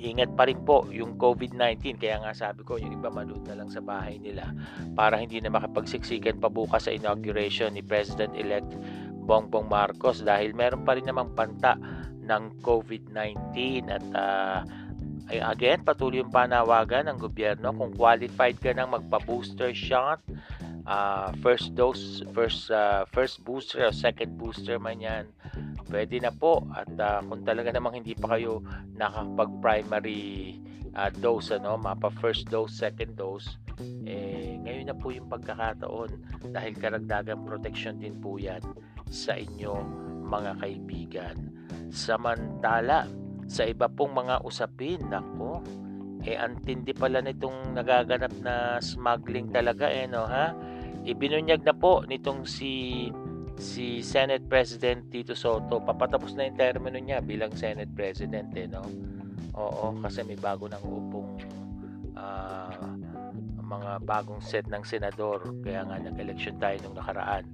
ingat 0.00 0.32
pa 0.36 0.44
rin 0.46 0.60
po 0.62 0.84
yung 0.92 1.16
COVID-19 1.16 1.96
kaya 1.96 2.20
nga 2.20 2.32
sabi 2.36 2.62
ko 2.62 2.76
yung 2.76 2.94
iba 3.00 3.08
manood 3.08 3.42
na 3.48 3.56
lang 3.58 3.72
sa 3.72 3.80
bahay 3.80 4.20
nila 4.20 4.52
para 4.92 5.16
hindi 5.16 5.40
na 5.40 5.48
makapagsiksikan 5.48 6.36
pa 6.38 6.52
bukas 6.52 6.86
sa 6.86 6.92
inauguration 6.92 7.72
ni 7.72 7.80
President-elect 7.80 8.76
Bongbong 9.26 9.66
Marcos 9.66 10.22
dahil 10.22 10.54
meron 10.54 10.86
pa 10.86 10.94
rin 10.94 11.08
namang 11.08 11.34
banta 11.34 11.74
ng 12.22 12.62
COVID-19 12.62 13.54
at 13.90 14.06
uh, 14.14 14.60
again 15.30 15.82
patuloy 15.82 16.22
yung 16.22 16.30
panawagan 16.30 17.10
ng 17.10 17.18
gobyerno 17.18 17.74
kung 17.74 17.94
qualified 17.94 18.58
ka 18.62 18.70
nang 18.70 18.94
magpa-booster 18.94 19.74
shot. 19.74 20.22
Uh, 20.86 21.34
first 21.42 21.74
dose 21.74 22.22
first 22.30 22.70
uh, 22.70 23.02
first 23.10 23.42
booster 23.42 23.82
o 23.82 23.90
second 23.90 24.38
booster 24.38 24.78
man 24.78 25.02
yan 25.02 25.26
pwede 25.90 26.20
na 26.22 26.32
po. 26.34 26.66
At 26.74 26.90
uh, 26.98 27.20
kung 27.26 27.42
talaga 27.46 27.74
namang 27.74 28.02
hindi 28.02 28.14
pa 28.14 28.36
kayo 28.36 28.62
nakapag 28.94 29.50
primary 29.62 30.56
uh, 30.96 31.10
dose 31.20 31.54
ano 31.54 31.76
mapa 31.76 32.08
first 32.22 32.48
dose 32.48 32.72
second 32.72 33.14
dose 33.20 33.60
eh 34.08 34.56
ngayon 34.64 34.88
na 34.88 34.96
po 34.96 35.12
yung 35.12 35.28
pagkakataon. 35.28 36.10
Dahil 36.52 36.72
karagdagang 36.76 37.44
protection 37.44 38.00
din 38.00 38.16
po 38.18 38.40
yan 38.40 38.62
sa 39.08 39.36
inyo 39.36 39.74
mga 40.26 40.52
kaibigan. 40.58 41.36
Samantala 41.92 43.06
sa 43.46 43.62
iba 43.62 43.86
pong 43.86 44.26
mga 44.26 44.42
usapin 44.42 45.06
nako 45.06 45.62
eh 46.26 46.34
antindi 46.34 46.90
pala 46.90 47.22
nitong 47.22 47.78
nagaganap 47.78 48.34
na 48.42 48.82
smuggling 48.82 49.54
talaga 49.54 49.86
eh 49.86 50.10
no 50.10 50.26
ha? 50.26 50.50
Ibinunyag 51.06 51.62
na 51.62 51.70
po 51.70 52.02
nitong 52.02 52.42
si 52.42 53.06
si 53.56 54.04
Senate 54.04 54.44
President 54.44 55.08
Tito 55.08 55.32
Soto. 55.32 55.80
Papatapos 55.80 56.36
na 56.36 56.48
yung 56.48 56.56
termino 56.56 57.00
niya 57.00 57.24
bilang 57.24 57.52
Senate 57.56 57.90
President 57.92 58.52
eh, 58.56 58.68
no? 58.68 58.84
Oo, 59.56 59.96
kasi 60.04 60.20
may 60.24 60.36
bago 60.36 60.68
nang 60.68 60.84
upong 60.84 61.30
uh, 62.16 62.76
mga 63.66 64.04
bagong 64.04 64.44
set 64.44 64.68
ng 64.68 64.84
senador. 64.84 65.40
Kaya 65.64 65.88
nga 65.88 65.96
nag-election 65.96 66.60
tayo 66.60 66.76
nung 66.84 66.96
nakaraan. 67.00 67.48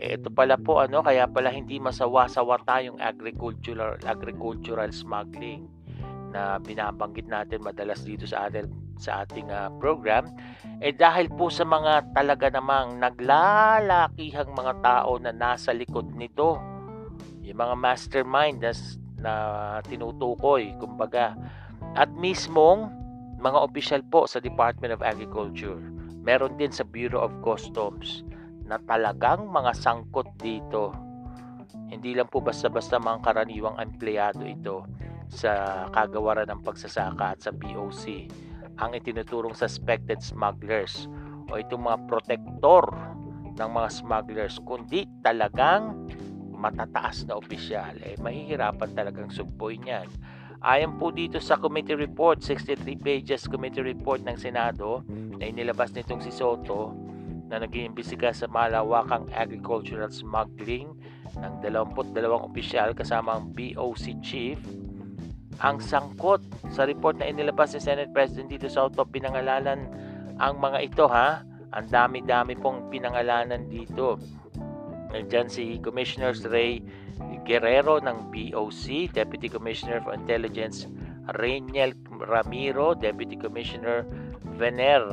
Eh, 0.00 0.16
ito 0.16 0.32
pala 0.32 0.56
po 0.56 0.80
ano, 0.80 1.04
kaya 1.04 1.28
pala 1.28 1.52
hindi 1.52 1.76
masawa-sawa 1.76 2.64
tayong 2.64 2.98
agricultural 2.98 4.00
agricultural 4.02 4.88
smuggling 4.90 5.68
na 6.32 6.56
binabanggit 6.56 7.28
natin 7.28 7.60
madalas 7.60 8.00
dito 8.00 8.24
sa 8.24 8.48
atin 8.48 8.72
sa 9.02 9.26
ating 9.26 9.50
uh, 9.50 9.66
program 9.82 10.30
eh 10.82 10.90
dahil 10.90 11.30
po 11.30 11.46
sa 11.46 11.62
mga 11.62 12.10
talaga 12.10 12.50
namang 12.50 12.98
naglalakihang 12.98 14.50
mga 14.50 14.82
tao 14.82 15.14
na 15.22 15.30
nasa 15.30 15.70
likod 15.70 16.10
nito. 16.18 16.58
Yung 17.46 17.58
mga 17.58 17.74
mastermind 17.78 18.58
na, 18.58 18.74
na 19.22 19.32
tinutukoy, 19.86 20.74
kumbaga. 20.82 21.38
At 21.94 22.10
mismong 22.18 22.90
mga 23.38 23.58
opisyal 23.62 24.02
po 24.10 24.26
sa 24.26 24.42
Department 24.42 24.90
of 24.90 25.06
Agriculture, 25.06 25.78
meron 26.22 26.58
din 26.58 26.74
sa 26.74 26.82
Bureau 26.82 27.22
of 27.22 27.34
Customs 27.46 28.26
na 28.66 28.82
talagang 28.82 29.50
mga 29.54 29.78
sangkot 29.78 30.34
dito. 30.42 30.90
Hindi 31.94 32.18
lang 32.18 32.26
po 32.26 32.42
basta-basta 32.42 32.98
mga 32.98 33.22
karaniwang 33.22 33.78
empleyado 33.78 34.42
ito 34.42 34.82
sa 35.30 35.86
kagawaran 35.94 36.50
ng 36.50 36.60
pagsasaka 36.66 37.38
at 37.38 37.40
sa 37.42 37.54
BOC 37.54 38.26
ang 38.82 38.98
itinuturong 38.98 39.54
suspected 39.54 40.18
smugglers 40.18 41.06
o 41.46 41.56
itong 41.56 41.86
mga 41.86 41.98
protektor 42.10 42.90
ng 43.54 43.70
mga 43.70 43.88
smugglers 43.94 44.58
kundi 44.66 45.06
talagang 45.22 46.10
matataas 46.50 47.22
na 47.26 47.38
opisyal. 47.38 47.94
Eh 48.02 48.18
mahihirapan 48.18 48.90
talagang 48.98 49.30
sugpuin 49.30 49.86
yan 49.86 50.08
ayon 50.62 50.94
po 50.94 51.10
dito 51.10 51.42
sa 51.42 51.58
committee 51.58 51.98
report 51.98 52.38
63 52.38 52.94
pages 53.02 53.50
committee 53.50 53.82
report 53.82 54.22
ng 54.22 54.38
Senado 54.38 55.02
na 55.10 55.50
inilabas 55.50 55.90
nitong 55.90 56.22
si 56.22 56.30
Soto 56.30 56.94
na 57.50 57.58
nag-iimbestiga 57.58 58.30
sa 58.30 58.46
malawakang 58.46 59.26
agricultural 59.34 60.08
smuggling 60.08 60.94
ng 61.34 61.52
22 61.60 62.14
opisyal 62.30 62.94
kasama 62.94 63.36
ang 63.36 63.50
BOC 63.50 64.22
chief 64.22 64.56
ang 65.60 65.82
sangkot 65.82 66.40
sa 66.72 66.88
report 66.88 67.20
na 67.20 67.28
inilabas 67.28 67.76
ni 67.76 67.80
Senate 67.84 68.08
President 68.14 68.48
Tito 68.48 68.70
Soto 68.72 69.04
pinangalanan 69.04 69.90
ang 70.40 70.56
mga 70.56 70.78
ito 70.80 71.04
ha. 71.10 71.44
Ang 71.72 71.88
dami-dami 71.88 72.52
pong 72.56 72.88
pinangalanan 72.92 73.68
dito. 73.68 74.20
Nandiyan 75.12 75.48
si 75.48 75.80
Commissioner 75.80 76.36
Ray 76.48 76.80
Guerrero 77.44 78.00
ng 78.00 78.32
BOC, 78.32 79.12
Deputy 79.12 79.48
Commissioner 79.48 80.00
for 80.00 80.16
Intelligence 80.16 80.88
Rainiel 81.36 81.92
Ramiro, 82.08 82.94
Deputy 82.94 83.36
Commissioner 83.36 84.06
Vener 84.56 85.04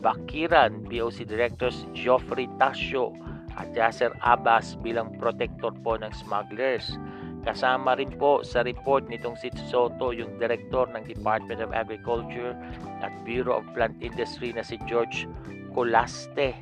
Bakiran, 0.00 0.84
BOC 0.88 1.28
Directors 1.28 1.84
Geoffrey 1.92 2.48
Tasio 2.56 3.12
at 3.60 3.68
Yasser 3.76 4.16
Abbas 4.24 4.80
bilang 4.80 5.12
protector 5.20 5.74
po 5.84 6.00
ng 6.00 6.12
smugglers. 6.16 6.96
Kasama 7.40 7.96
rin 7.96 8.12
po 8.20 8.44
sa 8.44 8.60
report 8.60 9.08
nitong 9.08 9.32
si 9.40 9.48
Soto 9.72 10.12
yung 10.12 10.36
Director 10.36 10.92
ng 10.92 11.08
Department 11.08 11.64
of 11.64 11.72
Agriculture 11.72 12.52
at 13.00 13.12
Bureau 13.24 13.64
of 13.64 13.64
Plant 13.72 13.96
Industry 14.04 14.52
na 14.52 14.60
si 14.60 14.76
George 14.84 15.24
Colaste. 15.72 16.52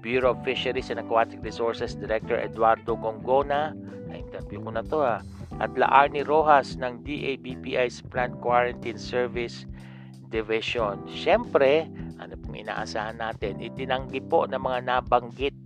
Bureau 0.00 0.32
of 0.32 0.40
Fisheries 0.44 0.88
and 0.88 1.00
Aquatic 1.00 1.40
Resources 1.44 1.96
Director 1.96 2.36
Eduardo 2.36 2.96
Gongona. 2.96 3.76
Na-interview 4.08 4.60
ko 4.64 4.70
na 4.72 4.84
to 4.84 5.00
ha. 5.00 5.20
At 5.60 5.76
Laarni 5.76 6.24
Rojas 6.24 6.76
ng 6.80 7.04
DABPI's 7.04 8.00
Plant 8.08 8.40
Quarantine 8.40 8.96
Service 8.96 9.68
Division. 10.32 11.04
Siyempre, 11.04 11.84
ano 12.16 12.32
pong 12.40 12.64
inaasahan 12.64 13.20
natin, 13.20 13.60
itinanggi 13.60 14.24
po 14.24 14.48
ng 14.48 14.56
mga 14.56 14.88
nabanggit 14.88 15.56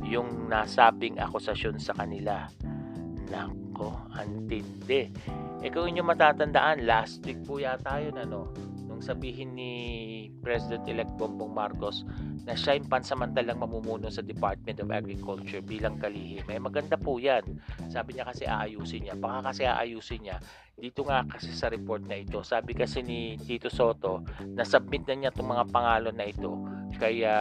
yung 0.00 0.48
nasabing 0.48 1.20
akusasyon 1.20 1.76
sa 1.76 1.92
kanila. 1.92 2.48
Nako, 3.28 3.61
antindi. 4.12 5.08
Eh 5.62 5.70
kung 5.70 5.88
inyo 5.88 6.02
matatandaan, 6.02 6.82
last 6.84 7.22
week 7.22 7.40
po 7.46 7.62
yata 7.62 8.02
yun, 8.02 8.18
ano, 8.18 8.50
sabihin 9.02 9.58
ni 9.58 9.72
President-elect 10.40 11.18
Bongbong 11.18 11.50
Marcos 11.50 12.06
na 12.46 12.54
siya 12.54 12.78
yung 12.78 12.86
pansamantalang 12.86 13.58
mamumuno 13.58 14.06
sa 14.06 14.22
Department 14.22 14.78
of 14.78 14.94
Agriculture 14.94 15.58
bilang 15.58 15.98
kalihim. 15.98 16.46
Eh 16.46 16.62
maganda 16.62 16.94
po 16.94 17.18
yan. 17.18 17.42
Sabi 17.90 18.14
niya 18.14 18.30
kasi 18.30 18.46
aayusin 18.46 19.10
niya. 19.10 19.14
Baka 19.18 19.50
kasi 19.50 19.66
aayusin 19.66 20.22
niya. 20.22 20.38
Dito 20.78 21.02
nga 21.04 21.26
kasi 21.26 21.50
sa 21.52 21.68
report 21.68 22.06
na 22.06 22.18
ito, 22.18 22.40
sabi 22.46 22.72
kasi 22.72 23.04
ni 23.04 23.36
Tito 23.36 23.68
Soto 23.68 24.24
na 24.56 24.64
submit 24.64 25.04
na 25.04 25.14
niya 25.14 25.30
itong 25.34 25.50
mga 25.50 25.66
pangalan 25.68 26.14
na 26.16 26.26
ito 26.26 26.50
kaya 26.96 27.34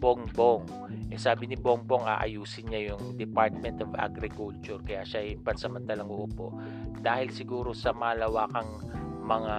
Bongbong. 0.00 0.64
Eh, 1.12 1.20
sabi 1.20 1.46
ni 1.46 1.56
Bongbong 1.60 2.08
aayusin 2.08 2.72
niya 2.72 2.92
yung 2.96 3.14
Department 3.14 3.84
of 3.84 3.92
Agriculture 3.94 4.80
kaya 4.82 5.04
siya 5.06 5.22
yung 5.36 5.44
pansamantalang 5.44 6.10
uupo 6.10 6.56
dahil 7.04 7.30
siguro 7.30 7.76
sa 7.76 7.92
malawakang 7.92 8.68
mga 9.24 9.56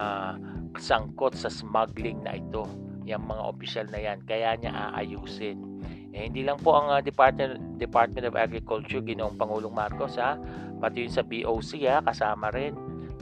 sangkot 0.80 1.36
sa 1.36 1.50
smuggling 1.50 2.22
na 2.22 2.36
ito 2.38 2.66
yung 3.06 3.22
mga 3.22 3.42
opisyal 3.46 3.86
na 3.88 4.02
yan. 4.02 4.18
Kaya 4.26 4.58
niya 4.58 4.92
aayusin. 4.92 5.76
Eh, 6.16 6.32
hindi 6.32 6.42
lang 6.42 6.56
po 6.58 6.74
ang 6.74 6.88
uh, 6.88 7.04
Department 7.04 7.76
Department 7.76 8.24
of 8.24 8.34
Agriculture, 8.40 9.04
Ginoong 9.04 9.36
Pangulong 9.36 9.72
Marcos 9.72 10.16
ha, 10.16 10.40
pati 10.80 11.04
yun 11.04 11.12
sa 11.12 11.20
BOC 11.20 11.70
ha, 11.92 12.00
kasama 12.00 12.48
rin. 12.56 12.72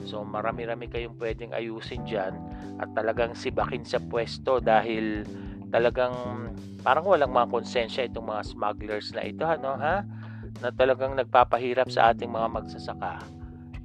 So 0.07 0.23
marami-rami 0.23 0.87
kayong 0.87 1.19
pwedeng 1.19 1.51
ayusin 1.51 2.07
dyan. 2.07 2.39
At 2.79 2.95
talagang 2.95 3.35
sibakin 3.35 3.83
sa 3.83 3.99
pwesto 3.99 4.63
dahil 4.63 5.27
talagang 5.75 6.15
parang 6.87 7.03
walang 7.03 7.35
mga 7.35 7.51
konsensya 7.51 8.07
itong 8.07 8.31
mga 8.31 8.43
smugglers 8.47 9.11
na 9.11 9.27
ito 9.27 9.43
ano 9.43 9.75
ha? 9.75 10.07
Na 10.63 10.71
talagang 10.71 11.19
nagpapahirap 11.19 11.91
sa 11.91 12.15
ating 12.15 12.31
mga 12.31 12.47
magsasaka. 12.47 13.27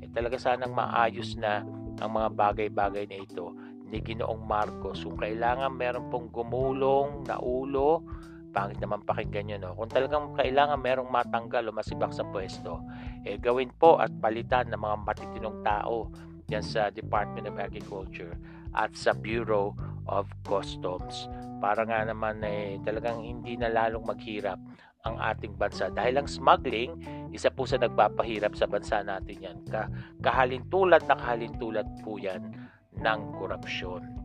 Eh, 0.07 0.09
talaga 0.15 0.39
sanang 0.39 0.71
maayos 0.71 1.35
na 1.35 1.67
ang 2.01 2.11
mga 2.17 2.29
bagay-bagay 2.35 3.05
na 3.07 3.21
ito 3.21 3.53
ni 3.91 4.01
Ginoong 4.01 4.43
Marcos. 4.43 5.05
Kung 5.05 5.19
kailangan 5.21 5.71
meron 5.75 6.09
pong 6.09 6.33
gumulong 6.33 7.27
na 7.27 7.37
ulo, 7.39 8.03
pangit 8.51 8.83
naman 8.83 9.07
pakinggan 9.07 9.47
nyo, 9.47 9.57
no? 9.63 9.71
Kung 9.79 9.91
talagang 9.91 10.35
kailangan 10.35 10.79
merong 10.83 11.11
matanggal 11.11 11.71
o 11.71 11.75
masibak 11.75 12.11
sa 12.11 12.27
pwesto, 12.27 12.83
eh 13.23 13.39
gawin 13.39 13.71
po 13.79 13.99
at 14.03 14.11
palitan 14.19 14.71
ng 14.71 14.81
mga 14.81 14.97
matitinong 15.07 15.59
tao 15.63 16.11
yan 16.51 16.67
sa 16.67 16.91
Department 16.91 17.47
of 17.47 17.57
Agriculture 17.63 18.35
at 18.75 18.91
sa 18.99 19.15
Bureau 19.15 19.75
of 20.11 20.27
Customs 20.43 21.31
para 21.63 21.87
nga 21.87 22.03
naman 22.03 22.43
eh 22.43 22.81
talagang 22.83 23.23
hindi 23.23 23.55
na 23.55 23.71
lalong 23.71 24.03
maghirap 24.03 24.59
ang 25.05 25.17
ating 25.17 25.57
bansa 25.57 25.89
dahil 25.89 26.21
ang 26.21 26.29
smuggling 26.29 26.97
isa 27.33 27.49
po 27.49 27.65
sa 27.65 27.81
nagpapahirap 27.81 28.53
sa 28.53 28.69
bansa 28.69 29.01
natin 29.01 29.37
yan 29.41 29.59
Ka 29.65 29.89
kahalintulad 30.21 31.05
na 31.09 31.17
kahalintulad 31.17 31.87
po 32.05 32.21
yan 32.21 32.53
ng 33.01 33.21
korupsyon. 33.41 34.21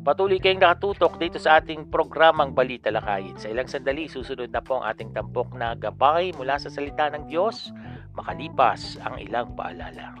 Patuloy 0.00 0.40
kayong 0.40 0.64
nakatutok 0.64 1.20
dito 1.20 1.36
sa 1.36 1.60
ating 1.60 1.92
programang 1.92 2.56
Balita 2.56 2.88
Lakayin. 2.88 3.36
Sa 3.36 3.52
ilang 3.52 3.68
sandali, 3.68 4.08
susunod 4.08 4.48
na 4.48 4.64
po 4.64 4.80
ang 4.80 4.88
ating 4.88 5.12
tampok 5.12 5.52
na 5.52 5.76
gabay 5.76 6.32
mula 6.32 6.56
sa 6.56 6.72
salita 6.72 7.12
ng 7.12 7.28
Diyos, 7.28 7.68
makalipas 8.16 8.96
ang 9.04 9.20
ilang 9.20 9.52
paalala. 9.52 10.16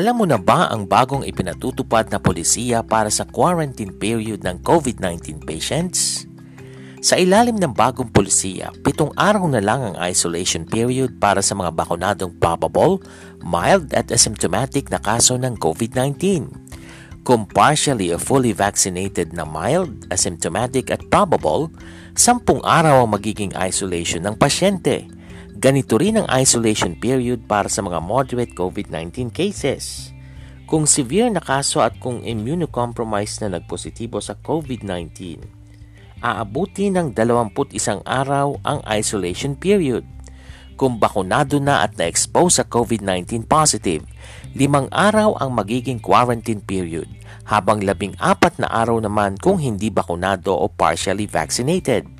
Alam 0.00 0.16
mo 0.16 0.24
na 0.24 0.40
ba 0.40 0.64
ang 0.72 0.88
bagong 0.88 1.28
ipinatutupad 1.28 2.08
na 2.08 2.16
polisiya 2.16 2.80
para 2.80 3.12
sa 3.12 3.28
quarantine 3.28 3.92
period 3.92 4.40
ng 4.40 4.64
COVID-19 4.64 5.44
patients? 5.44 6.24
Sa 7.04 7.20
ilalim 7.20 7.60
ng 7.60 7.76
bagong 7.76 8.08
polisiya, 8.08 8.72
pitong 8.80 9.12
araw 9.12 9.44
na 9.52 9.60
lang 9.60 9.92
ang 9.92 9.96
isolation 10.00 10.64
period 10.64 11.20
para 11.20 11.44
sa 11.44 11.52
mga 11.52 11.76
bakunadong 11.76 12.32
probable, 12.40 13.04
mild 13.44 13.92
at 13.92 14.08
asymptomatic 14.08 14.88
na 14.88 15.04
kaso 15.04 15.36
ng 15.36 15.60
COVID-19. 15.60 16.48
Kung 17.20 17.44
partially 17.44 18.08
or 18.08 18.16
fully 18.16 18.56
vaccinated 18.56 19.36
na 19.36 19.44
mild, 19.44 20.08
asymptomatic 20.08 20.88
at 20.88 21.04
probable, 21.12 21.68
sampung 22.16 22.64
araw 22.64 23.04
ang 23.04 23.12
magiging 23.20 23.52
isolation 23.52 24.24
ng 24.24 24.32
pasyente. 24.40 25.19
Ganito 25.60 26.00
rin 26.00 26.16
ang 26.16 26.24
isolation 26.32 26.96
period 26.96 27.44
para 27.44 27.68
sa 27.68 27.84
mga 27.84 28.00
moderate 28.00 28.56
COVID-19 28.56 29.28
cases. 29.28 30.08
Kung 30.64 30.88
severe 30.88 31.28
na 31.28 31.44
kaso 31.44 31.84
at 31.84 32.00
kung 32.00 32.24
immunocompromised 32.24 33.44
na 33.44 33.60
nagpositibo 33.60 34.24
sa 34.24 34.40
COVID-19, 34.40 35.36
aabuti 36.24 36.88
ng 36.88 37.12
21 37.12 37.52
araw 38.08 38.56
ang 38.64 38.80
isolation 38.88 39.52
period. 39.52 40.08
Kung 40.80 40.96
bakunado 40.96 41.60
na 41.60 41.84
at 41.84 41.92
na-expose 42.00 42.56
sa 42.56 42.64
COVID-19 42.64 43.44
positive, 43.44 44.00
limang 44.56 44.88
araw 44.88 45.36
ang 45.44 45.52
magiging 45.52 46.00
quarantine 46.00 46.64
period, 46.64 47.04
habang 47.44 47.84
labing 47.84 48.16
apat 48.16 48.56
na 48.56 48.68
araw 48.72 48.96
naman 48.96 49.36
kung 49.36 49.60
hindi 49.60 49.92
bakunado 49.92 50.56
o 50.56 50.72
partially 50.72 51.28
vaccinated. 51.28 52.19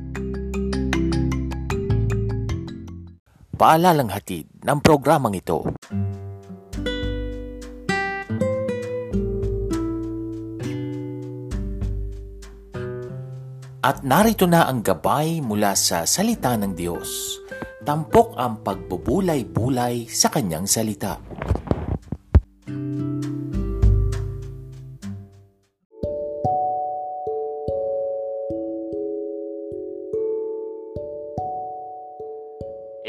Paalalang 3.61 4.09
hatid 4.09 4.49
ng 4.65 4.81
programang 4.81 5.37
ito. 5.37 5.61
At 13.85 14.01
narito 14.01 14.49
na 14.49 14.65
ang 14.65 14.81
gabay 14.81 15.45
mula 15.45 15.77
sa 15.77 16.09
salita 16.09 16.57
ng 16.57 16.73
Diyos. 16.73 17.37
Tampok 17.85 18.33
ang 18.33 18.65
pagbubulay-bulay 18.65 20.09
sa 20.09 20.33
kanyang 20.33 20.65
salita. 20.65 21.21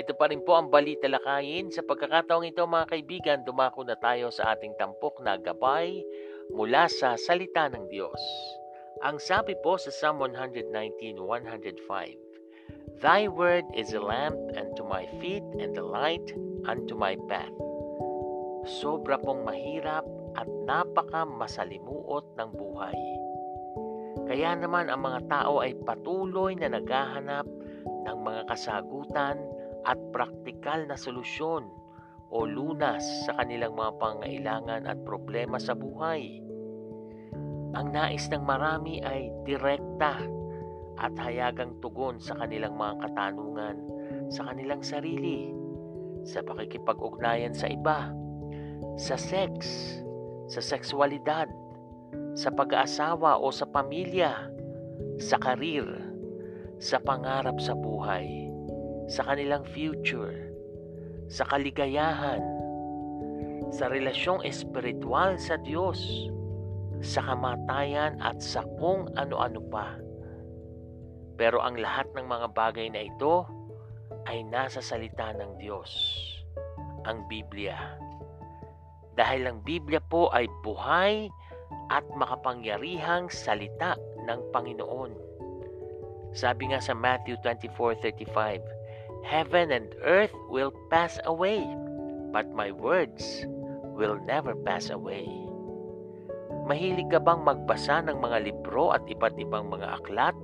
Ito 0.03 0.19
pa 0.19 0.27
rin 0.27 0.43
po 0.43 0.59
ang 0.59 0.67
balita 0.67 1.07
lakayin. 1.07 1.71
Sa 1.71 1.87
pagkakataong 1.87 2.43
ito 2.43 2.67
mga 2.67 2.91
kaibigan, 2.91 3.47
dumako 3.47 3.87
na 3.87 3.95
tayo 3.95 4.35
sa 4.35 4.51
ating 4.51 4.75
tampok 4.75 5.23
na 5.23 5.39
gabay 5.39 6.03
mula 6.51 6.91
sa 6.91 7.15
salita 7.15 7.71
ng 7.71 7.87
Diyos. 7.87 8.19
Ang 9.07 9.23
sabi 9.23 9.55
po 9.63 9.79
sa 9.79 9.95
Psalm 9.95 10.19
119:105, 10.27 12.19
Thy 12.99 13.31
word 13.31 13.63
is 13.79 13.95
a 13.95 14.03
lamp 14.03 14.35
unto 14.59 14.83
my 14.83 15.07
feet 15.23 15.47
and 15.63 15.79
a 15.79 15.87
light 15.87 16.35
unto 16.67 16.99
my 16.99 17.15
path. 17.31 17.55
Sobra 18.83 19.23
pong 19.23 19.47
mahirap 19.47 20.03
at 20.35 20.51
napaka 20.67 21.23
masalimuot 21.23 22.27
ng 22.43 22.51
buhay. 22.59 22.99
Kaya 24.27 24.59
naman 24.59 24.91
ang 24.91 25.07
mga 25.07 25.31
tao 25.31 25.63
ay 25.63 25.79
patuloy 25.87 26.59
na 26.59 26.75
naghahanap 26.75 27.47
ng 27.87 28.19
mga 28.19 28.43
kasagutan 28.51 29.39
at 29.89 29.99
praktikal 30.15 30.85
na 30.87 30.95
solusyon 30.95 31.67
o 32.33 32.49
lunas 32.49 33.05
sa 33.29 33.37
kanilang 33.41 33.77
mga 33.77 33.93
pangailangan 34.01 34.83
at 34.89 34.99
problema 35.05 35.61
sa 35.61 35.77
buhay. 35.77 36.41
Ang 37.73 37.89
nais 37.93 38.29
ng 38.29 38.45
marami 38.45 39.01
ay 39.01 39.33
direkta 39.49 40.21
at 41.01 41.13
hayagang 41.17 41.77
tugon 41.81 42.21
sa 42.21 42.37
kanilang 42.37 42.77
mga 42.77 43.01
katanungan 43.09 43.77
sa 44.33 44.49
kanilang 44.49 44.81
sarili, 44.81 45.53
sa 46.25 46.41
pakikipag-ugnayan 46.41 47.53
sa 47.53 47.69
iba, 47.69 48.13
sa 48.97 49.17
sex, 49.21 49.53
sa 50.49 50.61
sexualidad, 50.65 51.53
sa 52.33 52.49
pag-aasawa 52.49 53.37
o 53.37 53.53
sa 53.53 53.69
pamilya, 53.69 54.49
sa 55.21 55.37
karir, 55.37 55.85
sa 56.81 56.97
pangarap 56.97 57.61
sa 57.61 57.77
buhay, 57.77 58.52
sa 59.13 59.29
kanilang 59.29 59.61
future, 59.77 60.33
sa 61.29 61.45
kaligayahan, 61.45 62.41
sa 63.69 63.93
relasyong 63.93 64.41
espiritual 64.49 65.37
sa 65.37 65.61
Diyos, 65.61 66.01
sa 67.05 67.21
kamatayan 67.21 68.17
at 68.25 68.41
sa 68.41 68.65
kung 68.81 69.13
ano-ano 69.13 69.61
pa. 69.69 70.01
Pero 71.37 71.61
ang 71.61 71.77
lahat 71.77 72.09
ng 72.17 72.25
mga 72.25 72.57
bagay 72.57 72.89
na 72.89 73.05
ito 73.05 73.45
ay 74.25 74.49
nasa 74.49 74.81
salita 74.81 75.37
ng 75.37 75.61
Diyos, 75.61 75.93
ang 77.05 77.29
Biblia. 77.29 77.77
Dahil 79.13 79.45
ang 79.45 79.61
Biblia 79.61 80.01
po 80.01 80.33
ay 80.33 80.49
buhay 80.65 81.29
at 81.93 82.05
makapangyarihang 82.17 83.29
salita 83.29 83.93
ng 84.25 84.41
Panginoon. 84.57 85.13
Sabi 86.33 86.73
nga 86.73 86.81
sa 86.81 86.97
Matthew 86.97 87.37
24:35, 87.45 88.82
Heaven 89.23 89.71
and 89.71 89.89
earth 90.03 90.35
will 90.51 90.75
pass 90.91 91.19
away, 91.25 91.63
but 92.35 92.51
my 92.53 92.75
words 92.75 93.47
will 93.95 94.19
never 94.27 94.53
pass 94.53 94.91
away. 94.91 95.27
Mahilig 96.67 97.11
ka 97.11 97.19
bang 97.19 97.43
magbasa 97.43 98.03
ng 98.07 98.19
mga 98.23 98.39
libro 98.51 98.95
at 98.95 99.03
iba't 99.07 99.35
ibang 99.39 99.71
mga 99.71 99.99
aklat? 99.99 100.37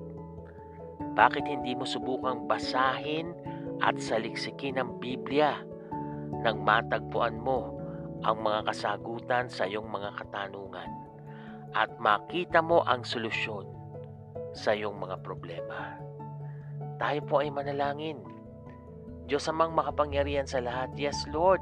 Bakit 1.14 1.44
hindi 1.46 1.74
mo 1.78 1.86
subukang 1.86 2.50
basahin 2.50 3.34
at 3.82 3.98
saliksikin 3.98 4.78
ang 4.78 4.98
Biblia 4.98 5.58
nang 6.42 6.62
matagpuan 6.62 7.38
mo 7.38 7.74
ang 8.26 8.42
mga 8.42 8.70
kasagutan 8.70 9.46
sa 9.46 9.66
iyong 9.66 9.86
mga 9.86 10.10
katanungan? 10.18 11.08
at 11.76 11.92
makita 12.00 12.64
mo 12.64 12.80
ang 12.86 13.04
solusyon 13.04 13.68
sa 14.56 14.72
iyong 14.72 14.96
mga 14.96 15.20
problema. 15.20 15.98
Tayo 16.96 17.20
po 17.28 17.44
ay 17.44 17.52
manalangin. 17.52 18.18
Diyos 19.28 19.44
amang 19.52 19.76
makapangyarihan 19.76 20.48
sa 20.48 20.64
lahat. 20.64 20.88
Yes, 20.96 21.28
Lord. 21.28 21.60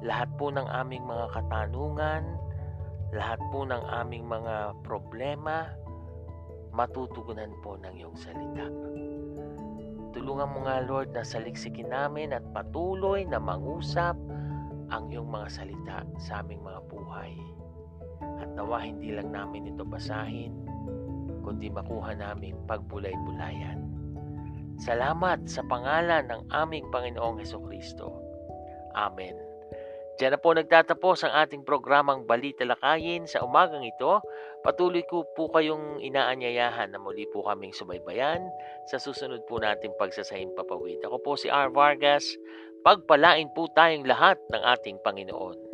Lahat 0.00 0.32
po 0.40 0.48
ng 0.48 0.64
aming 0.64 1.04
mga 1.04 1.36
katanungan, 1.36 2.24
lahat 3.12 3.36
po 3.52 3.68
ng 3.68 3.84
aming 3.92 4.24
mga 4.24 4.72
problema, 4.80 5.68
matutugunan 6.72 7.52
po 7.60 7.76
ng 7.76 7.92
iyong 7.92 8.16
salita. 8.16 8.66
Tulungan 10.16 10.48
mo 10.48 10.64
nga, 10.64 10.80
Lord, 10.80 11.12
na 11.12 11.20
saliksikin 11.20 11.92
namin 11.92 12.32
at 12.32 12.44
patuloy 12.56 13.28
na 13.28 13.36
mangusap 13.36 14.16
ang 14.88 15.12
iyong 15.12 15.28
mga 15.28 15.48
salita 15.52 15.98
sa 16.16 16.40
aming 16.40 16.64
mga 16.64 16.80
buhay. 16.88 17.36
At 18.40 18.48
nawa 18.56 18.80
hindi 18.80 19.12
lang 19.12 19.28
namin 19.28 19.76
ito 19.76 19.84
basahin, 19.84 20.56
kundi 21.44 21.68
makuha 21.68 22.16
namin 22.16 22.56
pagbulay-bulayan. 22.64 24.03
Salamat 24.82 25.46
sa 25.46 25.62
pangalan 25.66 26.26
ng 26.26 26.42
aming 26.50 26.90
Panginoong 26.90 27.38
Heso 27.38 27.62
Kristo. 27.62 28.10
Amen. 28.98 29.34
Diyan 30.14 30.38
na 30.38 30.38
po 30.38 30.54
nagtatapos 30.54 31.26
ang 31.26 31.34
ating 31.42 31.66
programang 31.66 32.22
Balita 32.22 32.62
Lakayin 32.62 33.26
sa 33.26 33.42
umagang 33.42 33.82
ito. 33.82 34.22
Patuloy 34.62 35.02
ko 35.10 35.26
po 35.34 35.50
kayong 35.50 35.98
inaanyayahan 35.98 36.94
na 36.94 37.02
muli 37.02 37.26
po 37.34 37.42
kaming 37.42 37.74
subaybayan 37.74 38.46
sa 38.86 39.02
susunod 39.02 39.42
po 39.50 39.58
nating 39.58 39.90
pagsasahim 39.98 40.54
papawid. 40.54 41.02
Ako 41.02 41.18
po 41.18 41.34
si 41.34 41.50
R. 41.50 41.74
Vargas. 41.74 42.22
Pagpalain 42.86 43.50
po 43.58 43.66
tayong 43.74 44.06
lahat 44.06 44.38
ng 44.54 44.62
ating 44.62 45.02
Panginoon. 45.02 45.73